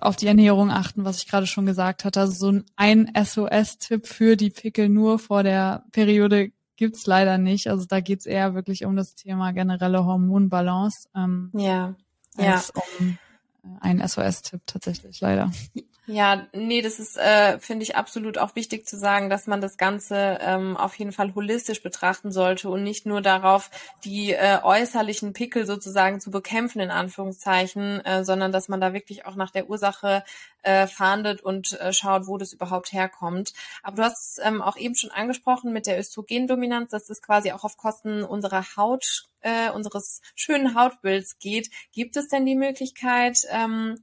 [0.00, 2.20] auf die Ernährung achten, was ich gerade schon gesagt hatte.
[2.20, 7.68] Also so ein SOS-Tipp für die Pickel nur vor der Periode gibt's leider nicht.
[7.68, 11.08] Also da geht's eher wirklich um das Thema generelle Hormonbalance.
[11.14, 11.94] Ähm, ja,
[12.38, 12.62] ja.
[12.98, 13.18] Um
[13.62, 15.52] äh, ein SOS-Tipp tatsächlich, leider.
[16.12, 19.76] Ja, nee, das ist, äh, finde ich, absolut auch wichtig zu sagen, dass man das
[19.76, 23.70] Ganze ähm, auf jeden Fall holistisch betrachten sollte und nicht nur darauf,
[24.02, 29.24] die äh, äußerlichen Pickel sozusagen zu bekämpfen, in Anführungszeichen, äh, sondern dass man da wirklich
[29.24, 30.24] auch nach der Ursache
[30.62, 33.52] äh, fahndet und äh, schaut, wo das überhaupt herkommt.
[33.84, 37.52] Aber du hast es ähm, auch eben schon angesprochen mit der Östrogendominanz, dass das quasi
[37.52, 41.70] auch auf Kosten unserer Haut, äh, unseres schönen Hautbilds geht.
[41.92, 44.02] Gibt es denn die Möglichkeit, ähm,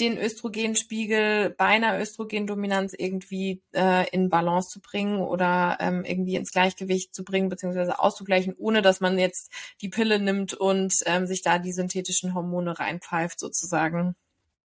[0.00, 6.52] den Östrogenspiegel bei einer Östrogendominanz irgendwie äh, in Balance zu bringen oder ähm, irgendwie ins
[6.52, 11.42] Gleichgewicht zu bringen beziehungsweise auszugleichen, ohne dass man jetzt die Pille nimmt und ähm, sich
[11.42, 14.14] da die synthetischen Hormone reinpfeift sozusagen.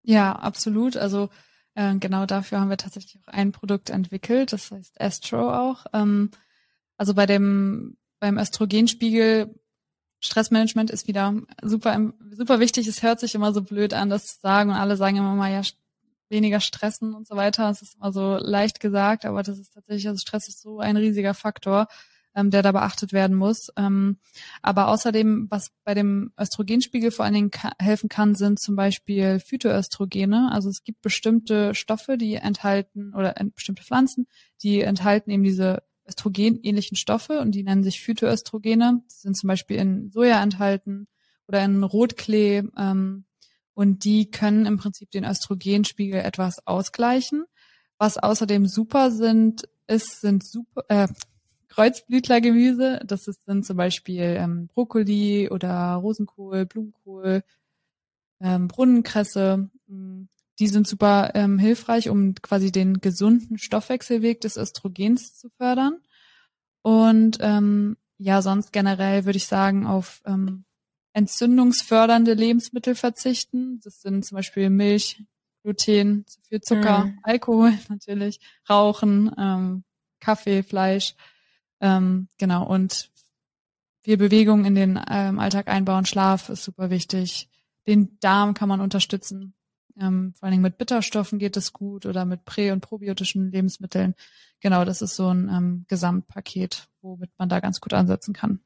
[0.03, 0.97] Ja, absolut.
[0.97, 1.29] Also
[1.75, 5.85] äh, genau dafür haben wir tatsächlich auch ein Produkt entwickelt, das heißt Astro auch.
[5.93, 6.31] Ähm,
[6.97, 9.55] also bei dem beim Östrogenspiegel
[10.21, 12.87] Stressmanagement ist wieder super, super wichtig.
[12.87, 15.51] Es hört sich immer so blöd an, das zu sagen und alle sagen immer mal,
[15.51, 15.61] ja,
[16.29, 17.69] weniger stressen und so weiter.
[17.69, 20.95] Es ist immer so leicht gesagt, aber das ist tatsächlich, also Stress ist so ein
[20.95, 21.87] riesiger Faktor,
[22.33, 23.69] ähm, der da beachtet werden muss.
[23.77, 24.17] Ähm,
[24.61, 29.39] aber außerdem, was bei dem Östrogenspiegel vor allen Dingen ka helfen kann, sind zum Beispiel
[29.39, 30.49] Phytoöstrogene.
[30.51, 34.27] Also es gibt bestimmte Stoffe, die enthalten oder äh, bestimmte Pflanzen,
[34.63, 39.01] die enthalten eben diese östrogenähnlichen Stoffe und die nennen sich Phytoöstrogene.
[39.05, 41.07] Die sind zum Beispiel in Soja enthalten
[41.47, 43.25] oder in Rotklee ähm,
[43.73, 47.45] und die können im Prinzip den Östrogenspiegel etwas ausgleichen.
[47.97, 51.07] Was außerdem super sind, ist, sind super, äh,
[51.69, 52.99] Kreuzblütlergemüse.
[53.05, 57.43] Das ist, sind zum Beispiel ähm, Brokkoli oder Rosenkohl, Blumenkohl,
[58.41, 59.69] ähm, Brunnenkresse.
[59.87, 60.27] Hm,
[60.61, 65.97] die sind super ähm, hilfreich, um quasi den gesunden Stoffwechselweg des Östrogens zu fördern.
[66.83, 70.65] Und ähm, ja, sonst generell würde ich sagen, auf ähm,
[71.13, 73.79] entzündungsfördernde Lebensmittel verzichten.
[73.83, 75.23] Das sind zum Beispiel Milch,
[75.63, 77.19] Gluten, zu viel Zucker, mm.
[77.23, 79.83] Alkohol natürlich, Rauchen, ähm,
[80.19, 81.15] Kaffee, Fleisch.
[81.79, 83.09] Ähm, genau, und
[84.03, 87.49] viel Bewegung in den ähm, Alltag einbauen, Schlaf ist super wichtig.
[87.87, 89.55] Den Darm kann man unterstützen.
[89.99, 94.15] Ähm, vor allen Dingen mit Bitterstoffen geht es gut oder mit prä- und probiotischen Lebensmitteln.
[94.59, 98.59] Genau, das ist so ein ähm, Gesamtpaket, womit man da ganz gut ansetzen kann.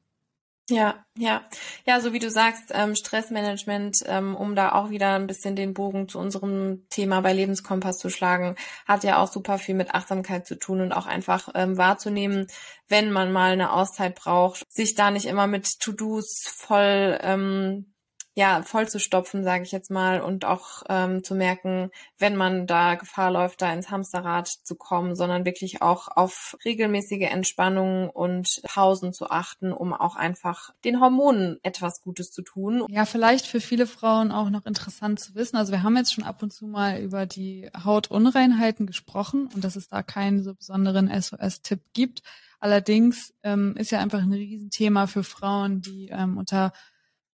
[0.68, 1.44] Ja, ja,
[1.84, 5.74] ja, so wie du sagst, ähm, Stressmanagement, ähm, um da auch wieder ein bisschen den
[5.74, 10.44] Bogen zu unserem Thema bei Lebenskompass zu schlagen, hat ja auch super viel mit Achtsamkeit
[10.44, 12.48] zu tun und auch einfach ähm, wahrzunehmen,
[12.88, 17.94] wenn man mal eine Auszeit braucht, sich da nicht immer mit To-Dos voll ähm,
[18.38, 22.66] ja, voll zu stopfen, sage ich jetzt mal, und auch ähm, zu merken, wenn man
[22.66, 28.60] da Gefahr läuft, da ins Hamsterrad zu kommen, sondern wirklich auch auf regelmäßige Entspannung und
[28.64, 32.84] Pausen zu achten, um auch einfach den Hormonen etwas Gutes zu tun.
[32.90, 35.56] Ja, vielleicht für viele Frauen auch noch interessant zu wissen.
[35.56, 39.76] Also wir haben jetzt schon ab und zu mal über die Hautunreinheiten gesprochen und dass
[39.76, 42.20] es da keinen so besonderen SOS-Tipp gibt.
[42.60, 46.72] Allerdings ähm, ist ja einfach ein Riesenthema für Frauen, die ähm, unter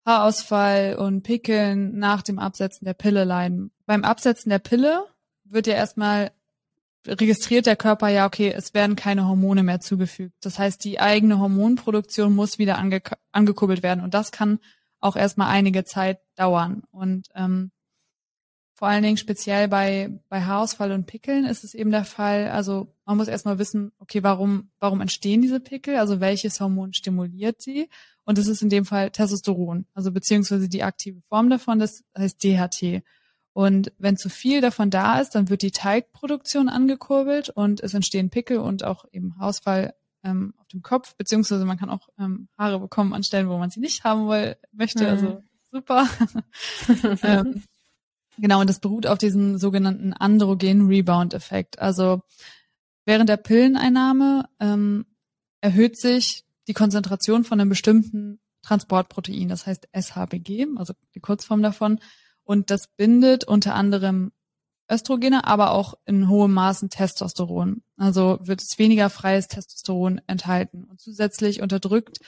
[0.05, 3.71] Haarausfall und Pickeln nach dem Absetzen der Pille leiden.
[3.87, 5.05] Beim Absetzen der Pille
[5.45, 6.33] wird ja erstmal
[7.07, 10.35] registriert der Körper ja, okay, es werden keine Hormone mehr zugefügt.
[10.41, 14.03] Das heißt, die eigene Hormonproduktion muss wieder ange angekurbelt werden.
[14.03, 14.59] Und das kann
[15.01, 16.83] auch erstmal einige Zeit dauern.
[16.91, 17.73] Und ähm,
[18.83, 22.93] vor allen Dingen speziell bei, bei Haarausfall und Pickeln ist es eben der Fall, also
[23.05, 25.99] man muss erstmal wissen, okay, warum, warum entstehen diese Pickel?
[25.99, 27.89] Also welches Hormon stimuliert sie?
[28.25, 32.43] Und es ist in dem Fall Testosteron, also beziehungsweise die aktive Form davon, das heißt
[32.43, 33.05] DHT.
[33.53, 38.31] Und wenn zu viel davon da ist, dann wird die Teigproduktion angekurbelt und es entstehen
[38.31, 42.81] Pickel und auch eben Haarausfall ähm, auf dem Kopf, beziehungsweise man kann auch ähm, Haare
[42.81, 45.05] bekommen an Stellen, wo man sie nicht haben will, möchte.
[45.05, 45.09] Mhm.
[45.09, 46.09] Also super.
[47.23, 47.63] ähm,
[48.39, 51.79] Genau, und das beruht auf diesem sogenannten Androgen-Rebound-Effekt.
[51.79, 52.23] Also
[53.05, 55.07] während der Pilleneinnahme ähm,
[55.61, 61.99] erhöht sich die Konzentration von einem bestimmten Transportprotein, das heißt SHBG, also die Kurzform davon.
[62.45, 64.33] Und das bindet unter anderem
[64.91, 67.83] Östrogene, aber auch in hohem Maßen Testosteron.
[67.97, 70.85] Also wird es weniger freies Testosteron enthalten.
[70.85, 72.19] Und zusätzlich unterdrückt,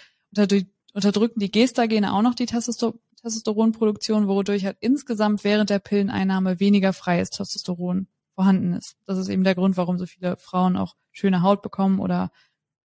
[0.93, 6.93] unterdrücken die Gestagene auch noch die Testoster Testosteronproduktion, wodurch halt insgesamt während der Pilleneinnahme weniger
[6.93, 8.97] freies Testosteron vorhanden ist.
[9.07, 12.31] Das ist eben der Grund, warum so viele Frauen auch schöne Haut bekommen oder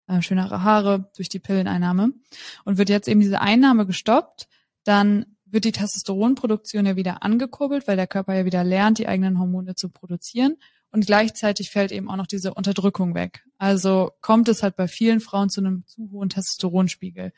[0.07, 2.13] äh, schönere Haare durch die Pilleneinnahme.
[2.63, 4.47] Und wird jetzt eben diese Einnahme gestoppt,
[4.83, 9.39] dann wird die Testosteronproduktion ja wieder angekurbelt, weil der Körper ja wieder lernt, die eigenen
[9.39, 10.57] Hormone zu produzieren.
[10.91, 13.43] Und gleichzeitig fällt eben auch noch diese Unterdrückung weg.
[13.57, 17.31] Also kommt es halt bei vielen Frauen zu einem zu hohen Testosteronspiegel.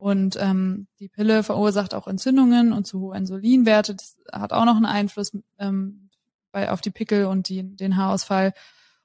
[0.00, 3.94] Und ähm, die Pille verursacht auch Entzündungen und zu hohe Insulinwerte.
[3.94, 6.08] Das hat auch noch einen Einfluss ähm,
[6.52, 8.54] bei, auf die Pickel und die, den Haarausfall.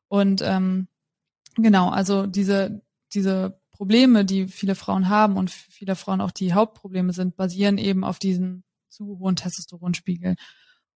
[0.08, 0.88] Und ähm,
[1.58, 2.82] genau, also diese,
[3.14, 8.06] diese Probleme, die viele Frauen haben und viele Frauen auch die Hauptprobleme sind, basieren eben
[8.06, 10.38] auf diesen zu hohen Testosteronspiegel.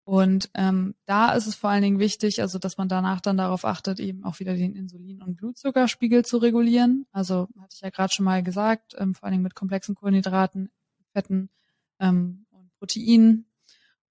[0.04, 3.64] Und ähm, da ist es vor allen Dingen wichtig, also dass man danach dann darauf
[3.64, 7.06] achtet, eben auch wieder den Insulin- und Blutzuckerspiegel zu regulieren.
[7.12, 10.72] Also hatte ich ja gerade schon mal gesagt, ähm, vor allen Dingen mit komplexen Kohlenhydraten,
[11.14, 11.50] Fetten
[12.00, 13.46] ähm, und Proteinen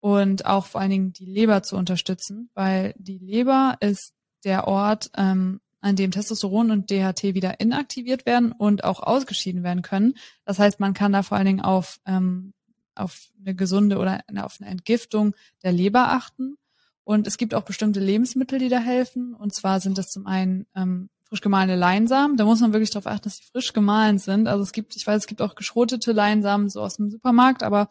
[0.01, 5.11] und auch vor allen Dingen die Leber zu unterstützen, weil die Leber ist der Ort,
[5.17, 10.15] ähm, an dem Testosteron und DHT wieder inaktiviert werden und auch ausgeschieden werden können.
[10.45, 12.53] Das heißt, man kann da vor allen Dingen auf ähm,
[12.99, 16.57] auf eine gesunde oder auf eine Entgiftung der Leber achten.
[17.05, 19.35] Und es gibt auch bestimmte Lebensmittel, die da helfen.
[19.35, 22.37] Und zwar sind das zum einen ähm, frisch gemahlene Leinsamen.
[22.37, 24.49] Da muss man wirklich darauf achten, dass sie frisch gemahlen sind.
[24.49, 27.89] Also es gibt, ich weiß, es gibt auch geschrotete Leinsamen so aus dem Supermarkt, aber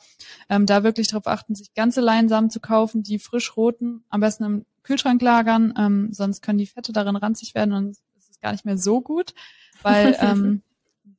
[0.50, 4.44] ähm, da wirklich darauf achten, sich ganze Leinsamen zu kaufen, die frisch roten, am besten
[4.44, 8.54] im Kühlschrank lagern, ähm, sonst können die Fette darin ranzig werden und es ist gar
[8.54, 9.34] nicht mehr so gut,
[9.84, 10.62] weil ähm,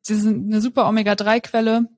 [0.02, 1.88] sie sind eine super Omega-3-Quelle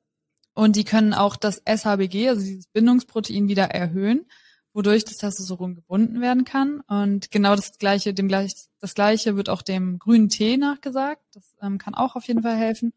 [0.61, 4.27] und die können auch das SHBG, also dieses Bindungsprotein, wieder erhöhen,
[4.75, 6.83] wodurch das Testosteron gebunden werden kann.
[6.83, 11.23] Und genau das gleiche, dem gleich, das gleiche wird auch dem grünen Tee nachgesagt.
[11.33, 12.93] Das ähm, kann auch auf jeden Fall helfen.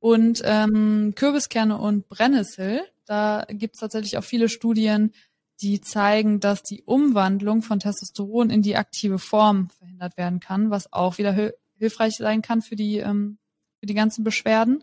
[0.00, 5.12] Und ähm, Kürbiskerne und Brennnessel, da gibt es tatsächlich auch viele Studien,
[5.60, 10.92] die zeigen, dass die Umwandlung von Testosteron in die aktive Form verhindert werden kann, was
[10.92, 13.38] auch wieder hilfreich sein kann für die, ähm,
[13.78, 14.82] für die ganzen Beschwerden.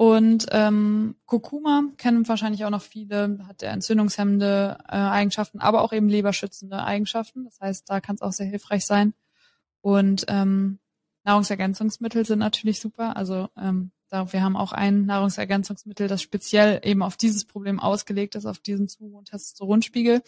[0.00, 5.92] Und ähm, Kurkuma kennen wahrscheinlich auch noch viele, hat der entzündungshemmende äh, Eigenschaften, aber auch
[5.92, 7.44] eben leberschützende Eigenschaften.
[7.44, 9.12] Das heißt, da kann es auch sehr hilfreich sein.
[9.82, 10.78] Und ähm,
[11.24, 13.14] Nahrungsergänzungsmittel sind natürlich super.
[13.14, 18.36] Also ähm, da, wir haben auch ein Nahrungsergänzungsmittel, das speziell eben auf dieses Problem ausgelegt
[18.36, 20.22] ist, auf diesen zu hohen Testosteronspiegel.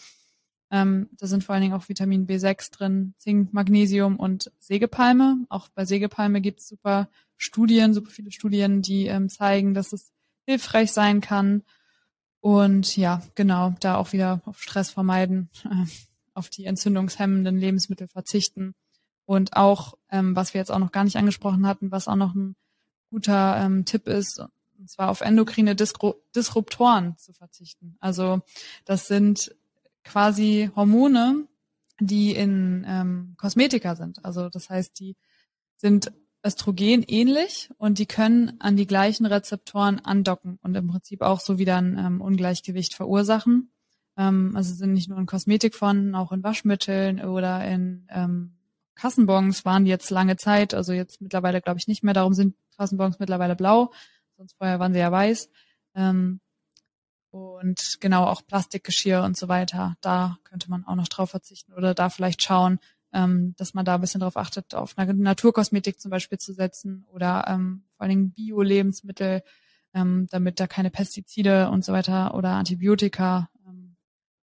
[0.73, 5.45] Ähm, da sind vor allen Dingen auch Vitamin B6 drin, Zink, Magnesium und Sägepalme.
[5.49, 10.11] Auch bei Sägepalme gibt es super Studien, super viele Studien, die ähm, zeigen, dass es
[10.47, 11.61] hilfreich sein kann.
[12.39, 15.85] Und ja, genau, da auch wieder auf Stress vermeiden, äh,
[16.33, 18.73] auf die entzündungshemmenden Lebensmittel verzichten.
[19.25, 22.33] Und auch, ähm, was wir jetzt auch noch gar nicht angesprochen hatten, was auch noch
[22.33, 22.55] ein
[23.11, 24.39] guter ähm, Tipp ist,
[24.79, 27.95] und zwar auf endokrine Disruptoren zu verzichten.
[27.99, 28.41] Also
[28.85, 29.55] das sind
[30.03, 31.47] quasi Hormone,
[31.99, 34.23] die in ähm, Kosmetika sind.
[34.25, 35.15] Also das heißt, die
[35.77, 36.11] sind
[36.45, 41.57] Östrogen ähnlich und die können an die gleichen Rezeptoren andocken und im Prinzip auch so
[41.57, 43.71] wieder ein ähm, Ungleichgewicht verursachen.
[44.17, 48.57] Ähm, also sind nicht nur in Kosmetik vorhanden, auch in Waschmitteln oder in ähm,
[48.95, 52.55] Kassenbons waren die jetzt lange Zeit, also jetzt mittlerweile glaube ich nicht mehr, darum sind
[52.77, 53.91] Kassenbons mittlerweile blau,
[54.37, 55.49] sonst vorher waren sie ja weiß.
[55.95, 56.41] Ähm,
[57.33, 59.95] und genau auch Plastikgeschirr und so weiter.
[60.01, 62.79] Da könnte man auch noch drauf verzichten oder da vielleicht schauen,
[63.11, 67.45] ähm, dass man da ein bisschen drauf achtet, auf Naturkosmetik zum Beispiel zu setzen oder
[67.47, 69.43] ähm, vor allen Dingen Bio-Lebensmittel,
[69.93, 73.49] ähm, damit da keine Pestizide und so weiter oder Antibiotika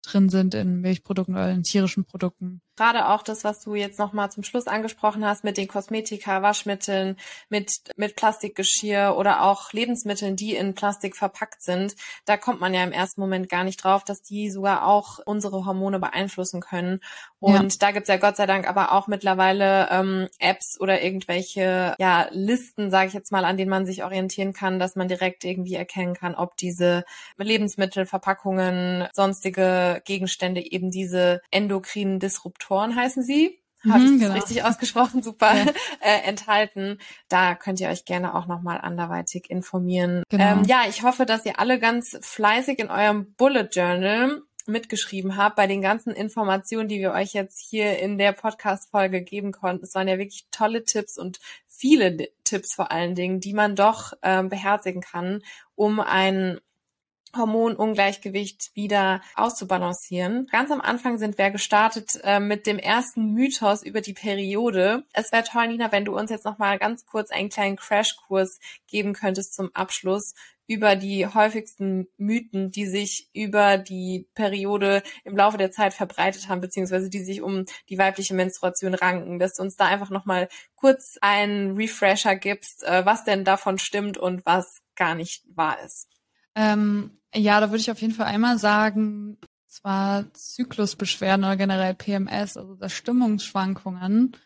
[0.02, 2.60] drin sind in Milchprodukten oder in tierischen Produkten.
[2.76, 7.18] Gerade auch das, was du jetzt nochmal zum Schluss angesprochen hast mit den Kosmetika, Waschmitteln,
[7.50, 11.94] mit, mit Plastikgeschirr oder auch Lebensmitteln, die in Plastik verpackt sind.
[12.24, 15.66] Da kommt man ja im ersten Moment gar nicht drauf, dass die sogar auch unsere
[15.66, 17.00] Hormone beeinflussen können.
[17.38, 17.78] Und ja.
[17.80, 22.90] da gibt's ja Gott sei Dank aber auch mittlerweile ähm, Apps oder irgendwelche ja, Listen,
[22.90, 26.14] sage ich jetzt mal, an denen man sich orientieren kann, dass man direkt irgendwie erkennen
[26.14, 27.04] kann, ob diese
[27.36, 33.60] Lebensmittelverpackungen, sonstige Gegenstände eben diese endokrinen Disruptoren heißen sie.
[33.88, 34.34] Habe mhm, ich genau.
[34.34, 35.64] richtig ausgesprochen, super ja.
[36.00, 36.98] äh, enthalten.
[37.28, 40.22] Da könnt ihr euch gerne auch nochmal anderweitig informieren.
[40.28, 40.44] Genau.
[40.44, 45.54] Ähm, ja, ich hoffe, dass ihr alle ganz fleißig in eurem Bullet Journal mitgeschrieben habe
[45.56, 49.84] bei den ganzen Informationen, die wir euch jetzt hier in der Podcast-Folge geben konnten.
[49.84, 54.12] Es waren ja wirklich tolle Tipps und viele Tipps vor allen Dingen, die man doch
[54.22, 55.42] ähm, beherzigen kann,
[55.74, 56.60] um ein
[57.36, 60.46] Hormonungleichgewicht wieder auszubalancieren.
[60.50, 65.04] Ganz am Anfang sind wir gestartet äh, mit dem ersten Mythos über die Periode.
[65.12, 68.58] Es wäre toll, Nina, wenn du uns jetzt noch mal ganz kurz einen kleinen Crashkurs
[68.86, 70.34] geben könntest zum Abschluss
[70.70, 76.60] über die häufigsten Mythen, die sich über die Periode im Laufe der Zeit verbreitet haben,
[76.60, 81.18] beziehungsweise die sich um die weibliche Menstruation ranken, dass du uns da einfach nochmal kurz
[81.22, 86.06] einen Refresher gibst, äh, was denn davon stimmt und was gar nicht wahr ist.
[86.54, 92.56] Ähm, ja, da würde ich auf jeden Fall einmal sagen, zwar Zyklusbeschwerden oder generell PMS,
[92.56, 94.36] also das Stimmungsschwankungen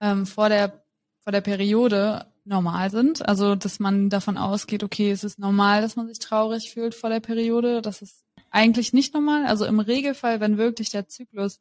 [0.00, 0.82] ähm, vor der
[1.26, 3.28] vor der Periode normal sind.
[3.28, 7.10] Also, dass man davon ausgeht, okay, es ist normal, dass man sich traurig fühlt vor
[7.10, 7.82] der Periode.
[7.82, 9.44] Das ist eigentlich nicht normal.
[9.46, 11.58] Also im Regelfall, wenn wirklich der Zyklus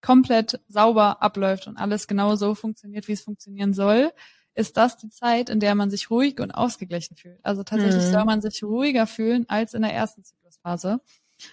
[0.00, 4.12] komplett sauber abläuft und alles genau so funktioniert, wie es funktionieren soll,
[4.58, 7.38] ist das die Zeit, in der man sich ruhig und ausgeglichen fühlt.
[7.44, 8.12] Also tatsächlich mhm.
[8.12, 11.00] soll man sich ruhiger fühlen als in der ersten Zyklusphase.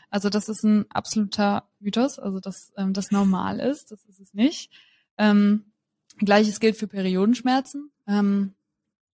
[0.09, 4.33] Also das ist ein absoluter Mythos, also dass ähm, das normal ist, das ist es
[4.33, 4.71] nicht.
[5.19, 5.65] Ähm,
[6.17, 7.91] Gleiches gilt für Periodenschmerzen.
[8.07, 8.55] Ähm,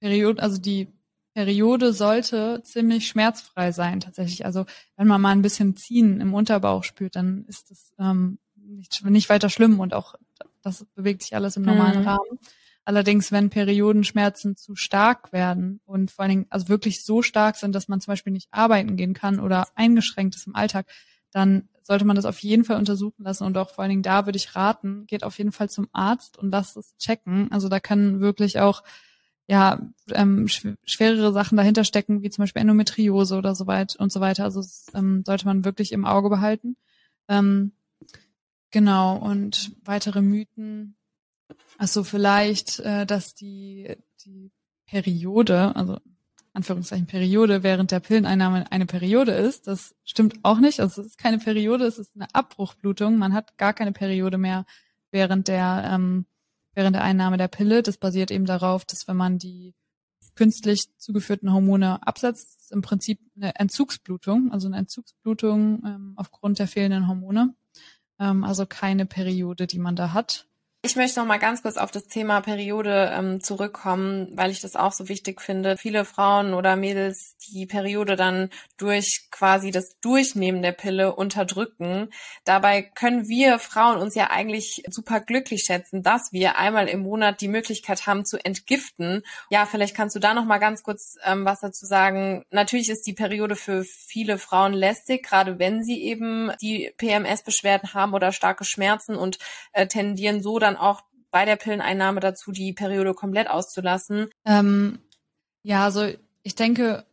[0.00, 0.88] Periode, also die
[1.32, 4.44] Periode sollte ziemlich schmerzfrei sein tatsächlich.
[4.44, 4.66] Also
[4.96, 9.28] wenn man mal ein bisschen Ziehen im Unterbauch spürt, dann ist das ähm, nicht, nicht
[9.28, 10.16] weiter schlimm und auch
[10.62, 12.08] das bewegt sich alles im normalen mhm.
[12.08, 12.38] Rahmen.
[12.86, 17.74] Allerdings, wenn Periodenschmerzen zu stark werden und vor allen Dingen also wirklich so stark sind,
[17.74, 20.86] dass man zum Beispiel nicht arbeiten gehen kann oder eingeschränkt ist im Alltag,
[21.32, 24.24] dann sollte man das auf jeden Fall untersuchen lassen und auch vor allen Dingen da
[24.26, 27.50] würde ich raten, geht auf jeden Fall zum Arzt und lasst es checken.
[27.50, 28.84] Also da kann wirklich auch
[29.48, 29.80] ja
[30.12, 34.44] ähm, schwerere Sachen dahinter stecken, wie zum Beispiel Endometriose oder so weit und so weiter.
[34.44, 36.76] Also das, ähm, sollte man wirklich im Auge behalten.
[37.28, 37.72] Ähm,
[38.70, 40.96] genau, und weitere Mythen.
[41.78, 44.50] Also vielleicht, äh, dass die, die
[44.86, 45.98] Periode, also
[46.52, 49.66] Anführungszeichen Periode während der Pilleneinnahme eine Periode ist.
[49.66, 50.80] Das stimmt auch nicht.
[50.80, 53.18] Also es ist keine Periode, es ist eine Abbruchblutung.
[53.18, 54.64] Man hat gar keine Periode mehr
[55.10, 56.24] während der ähm,
[56.72, 57.82] während der Einnahme der Pille.
[57.82, 59.74] Das basiert eben darauf, dass wenn man die
[60.34, 67.08] künstlich zugeführten Hormone absetzt, im Prinzip eine Entzugsblutung, also eine Entzugsblutung ähm, aufgrund der fehlenden
[67.08, 67.54] Hormone.
[68.18, 70.46] Ähm, also keine Periode, die man da hat.
[70.82, 74.76] Ich möchte noch mal ganz kurz auf das Thema Periode ähm, zurückkommen, weil ich das
[74.76, 75.76] auch so wichtig finde.
[75.76, 82.10] Viele Frauen oder Mädels die Periode dann durch quasi das Durchnehmen der Pille unterdrücken.
[82.44, 87.40] Dabei können wir Frauen uns ja eigentlich super glücklich schätzen, dass wir einmal im Monat
[87.40, 89.22] die Möglichkeit haben zu entgiften.
[89.50, 92.44] Ja, vielleicht kannst du da noch mal ganz kurz ähm, was dazu sagen.
[92.50, 98.14] Natürlich ist die Periode für viele Frauen lästig, gerade wenn sie eben die PMS-Beschwerden haben
[98.14, 99.38] oder starke Schmerzen und
[99.72, 104.28] äh, tendieren so dann auch bei der Pilleneinnahme dazu, die Periode komplett auszulassen?
[104.44, 104.98] Ähm,
[105.62, 106.08] ja, also
[106.42, 107.04] ich denke,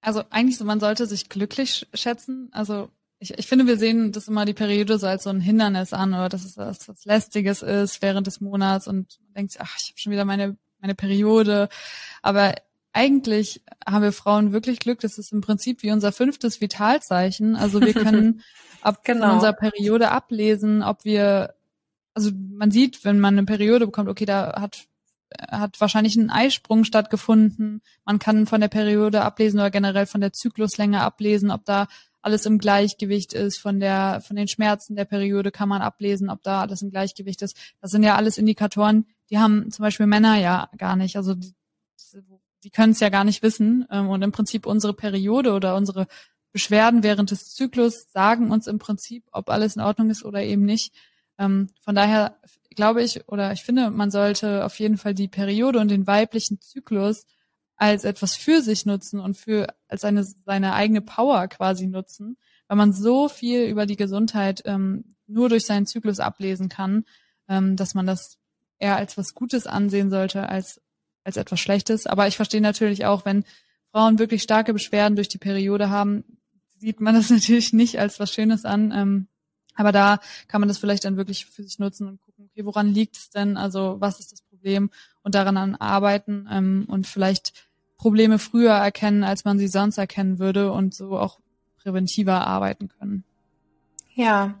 [0.00, 2.48] also eigentlich so, man sollte sich glücklich schätzen.
[2.52, 5.92] Also ich, ich finde, wir sehen das immer die Periode so als so ein Hindernis
[5.92, 9.76] an oder dass es was, was Lästiges ist während des Monats und man denkt, ach,
[9.80, 11.68] ich habe schon wieder meine, meine Periode.
[12.20, 12.54] Aber
[12.92, 15.00] eigentlich haben wir Frauen wirklich Glück.
[15.00, 17.56] Das ist im Prinzip wie unser fünftes Vitalzeichen.
[17.56, 18.42] Also wir können
[18.82, 19.34] ab genau.
[19.34, 21.54] unserer Periode ablesen, ob wir
[22.14, 24.86] also man sieht, wenn man eine Periode bekommt, okay, da hat
[25.50, 27.80] hat wahrscheinlich ein Eisprung stattgefunden.
[28.04, 31.88] Man kann von der Periode ablesen oder generell von der Zykluslänge ablesen, ob da
[32.20, 33.58] alles im Gleichgewicht ist.
[33.58, 37.42] Von der, von den Schmerzen der Periode kann man ablesen, ob da alles im Gleichgewicht
[37.42, 37.56] ist.
[37.80, 41.16] Das sind ja alles Indikatoren, die haben zum Beispiel Männer ja gar nicht.
[41.16, 41.54] Also die,
[42.64, 43.86] die können es ja gar nicht wissen.
[43.90, 46.06] Ähm, und im Prinzip unsere Periode oder unsere
[46.52, 50.64] Beschwerden während des Zyklus sagen uns im Prinzip, ob alles in Ordnung ist oder eben
[50.64, 50.92] nicht.
[51.38, 52.38] Ähm, von daher
[52.74, 56.60] glaube ich oder ich finde, man sollte auf jeden Fall die Periode und den weiblichen
[56.60, 57.26] Zyklus
[57.76, 62.36] als etwas für sich nutzen und für als eine seine eigene Power quasi nutzen,
[62.68, 67.04] weil man so viel über die Gesundheit ähm, nur durch seinen Zyklus ablesen kann,
[67.48, 68.38] ähm, dass man das
[68.78, 70.80] eher als was Gutes ansehen sollte als
[71.24, 72.06] als etwas Schlechtes.
[72.06, 73.44] Aber ich verstehe natürlich auch, wenn
[73.92, 76.24] Frauen wirklich starke Beschwerden durch die Periode haben,
[76.78, 78.92] sieht man das natürlich nicht als was Schönes an.
[78.92, 79.28] Ähm,
[79.74, 80.18] aber da
[80.48, 83.30] kann man das vielleicht dann wirklich für sich nutzen und gucken, okay, woran liegt es
[83.30, 83.56] denn?
[83.56, 84.90] Also was ist das Problem?
[85.22, 87.52] Und daran dann arbeiten ähm, und vielleicht
[87.96, 91.38] Probleme früher erkennen, als man sie sonst erkennen würde und so auch
[91.76, 93.24] präventiver arbeiten können.
[94.14, 94.54] Ja.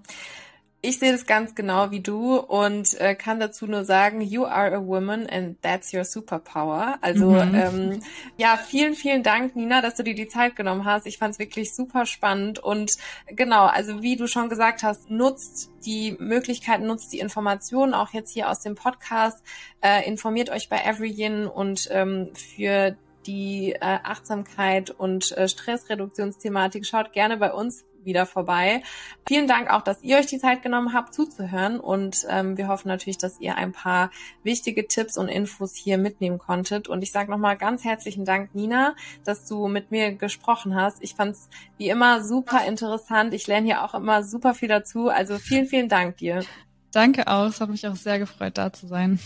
[0.84, 4.74] Ich sehe das ganz genau wie du und äh, kann dazu nur sagen, you are
[4.74, 6.98] a woman and that's your superpower.
[7.00, 7.54] Also mhm.
[7.54, 8.02] ähm,
[8.36, 11.06] ja, vielen, vielen Dank, Nina, dass du dir die Zeit genommen hast.
[11.06, 12.90] Ich fand es wirklich super spannend und
[13.28, 18.32] genau, also wie du schon gesagt hast, nutzt die Möglichkeiten, nutzt die Informationen auch jetzt
[18.32, 19.40] hier aus dem Podcast,
[19.82, 27.12] äh, informiert euch bei Everyin und ähm, für die äh, Achtsamkeit und äh, Stressreduktionsthematik schaut
[27.12, 28.82] gerne bei uns wieder vorbei.
[29.26, 31.80] Vielen Dank auch, dass ihr euch die Zeit genommen habt, zuzuhören.
[31.80, 34.10] Und ähm, wir hoffen natürlich, dass ihr ein paar
[34.42, 36.88] wichtige Tipps und Infos hier mitnehmen konntet.
[36.88, 38.94] Und ich sage nochmal ganz herzlichen Dank, Nina,
[39.24, 41.02] dass du mit mir gesprochen hast.
[41.02, 41.48] Ich fand es
[41.78, 43.34] wie immer super interessant.
[43.34, 45.08] Ich lerne hier auch immer super viel dazu.
[45.08, 46.44] Also vielen, vielen Dank dir.
[46.92, 47.46] Danke auch.
[47.46, 49.18] Es hat mich auch sehr gefreut, da zu sein.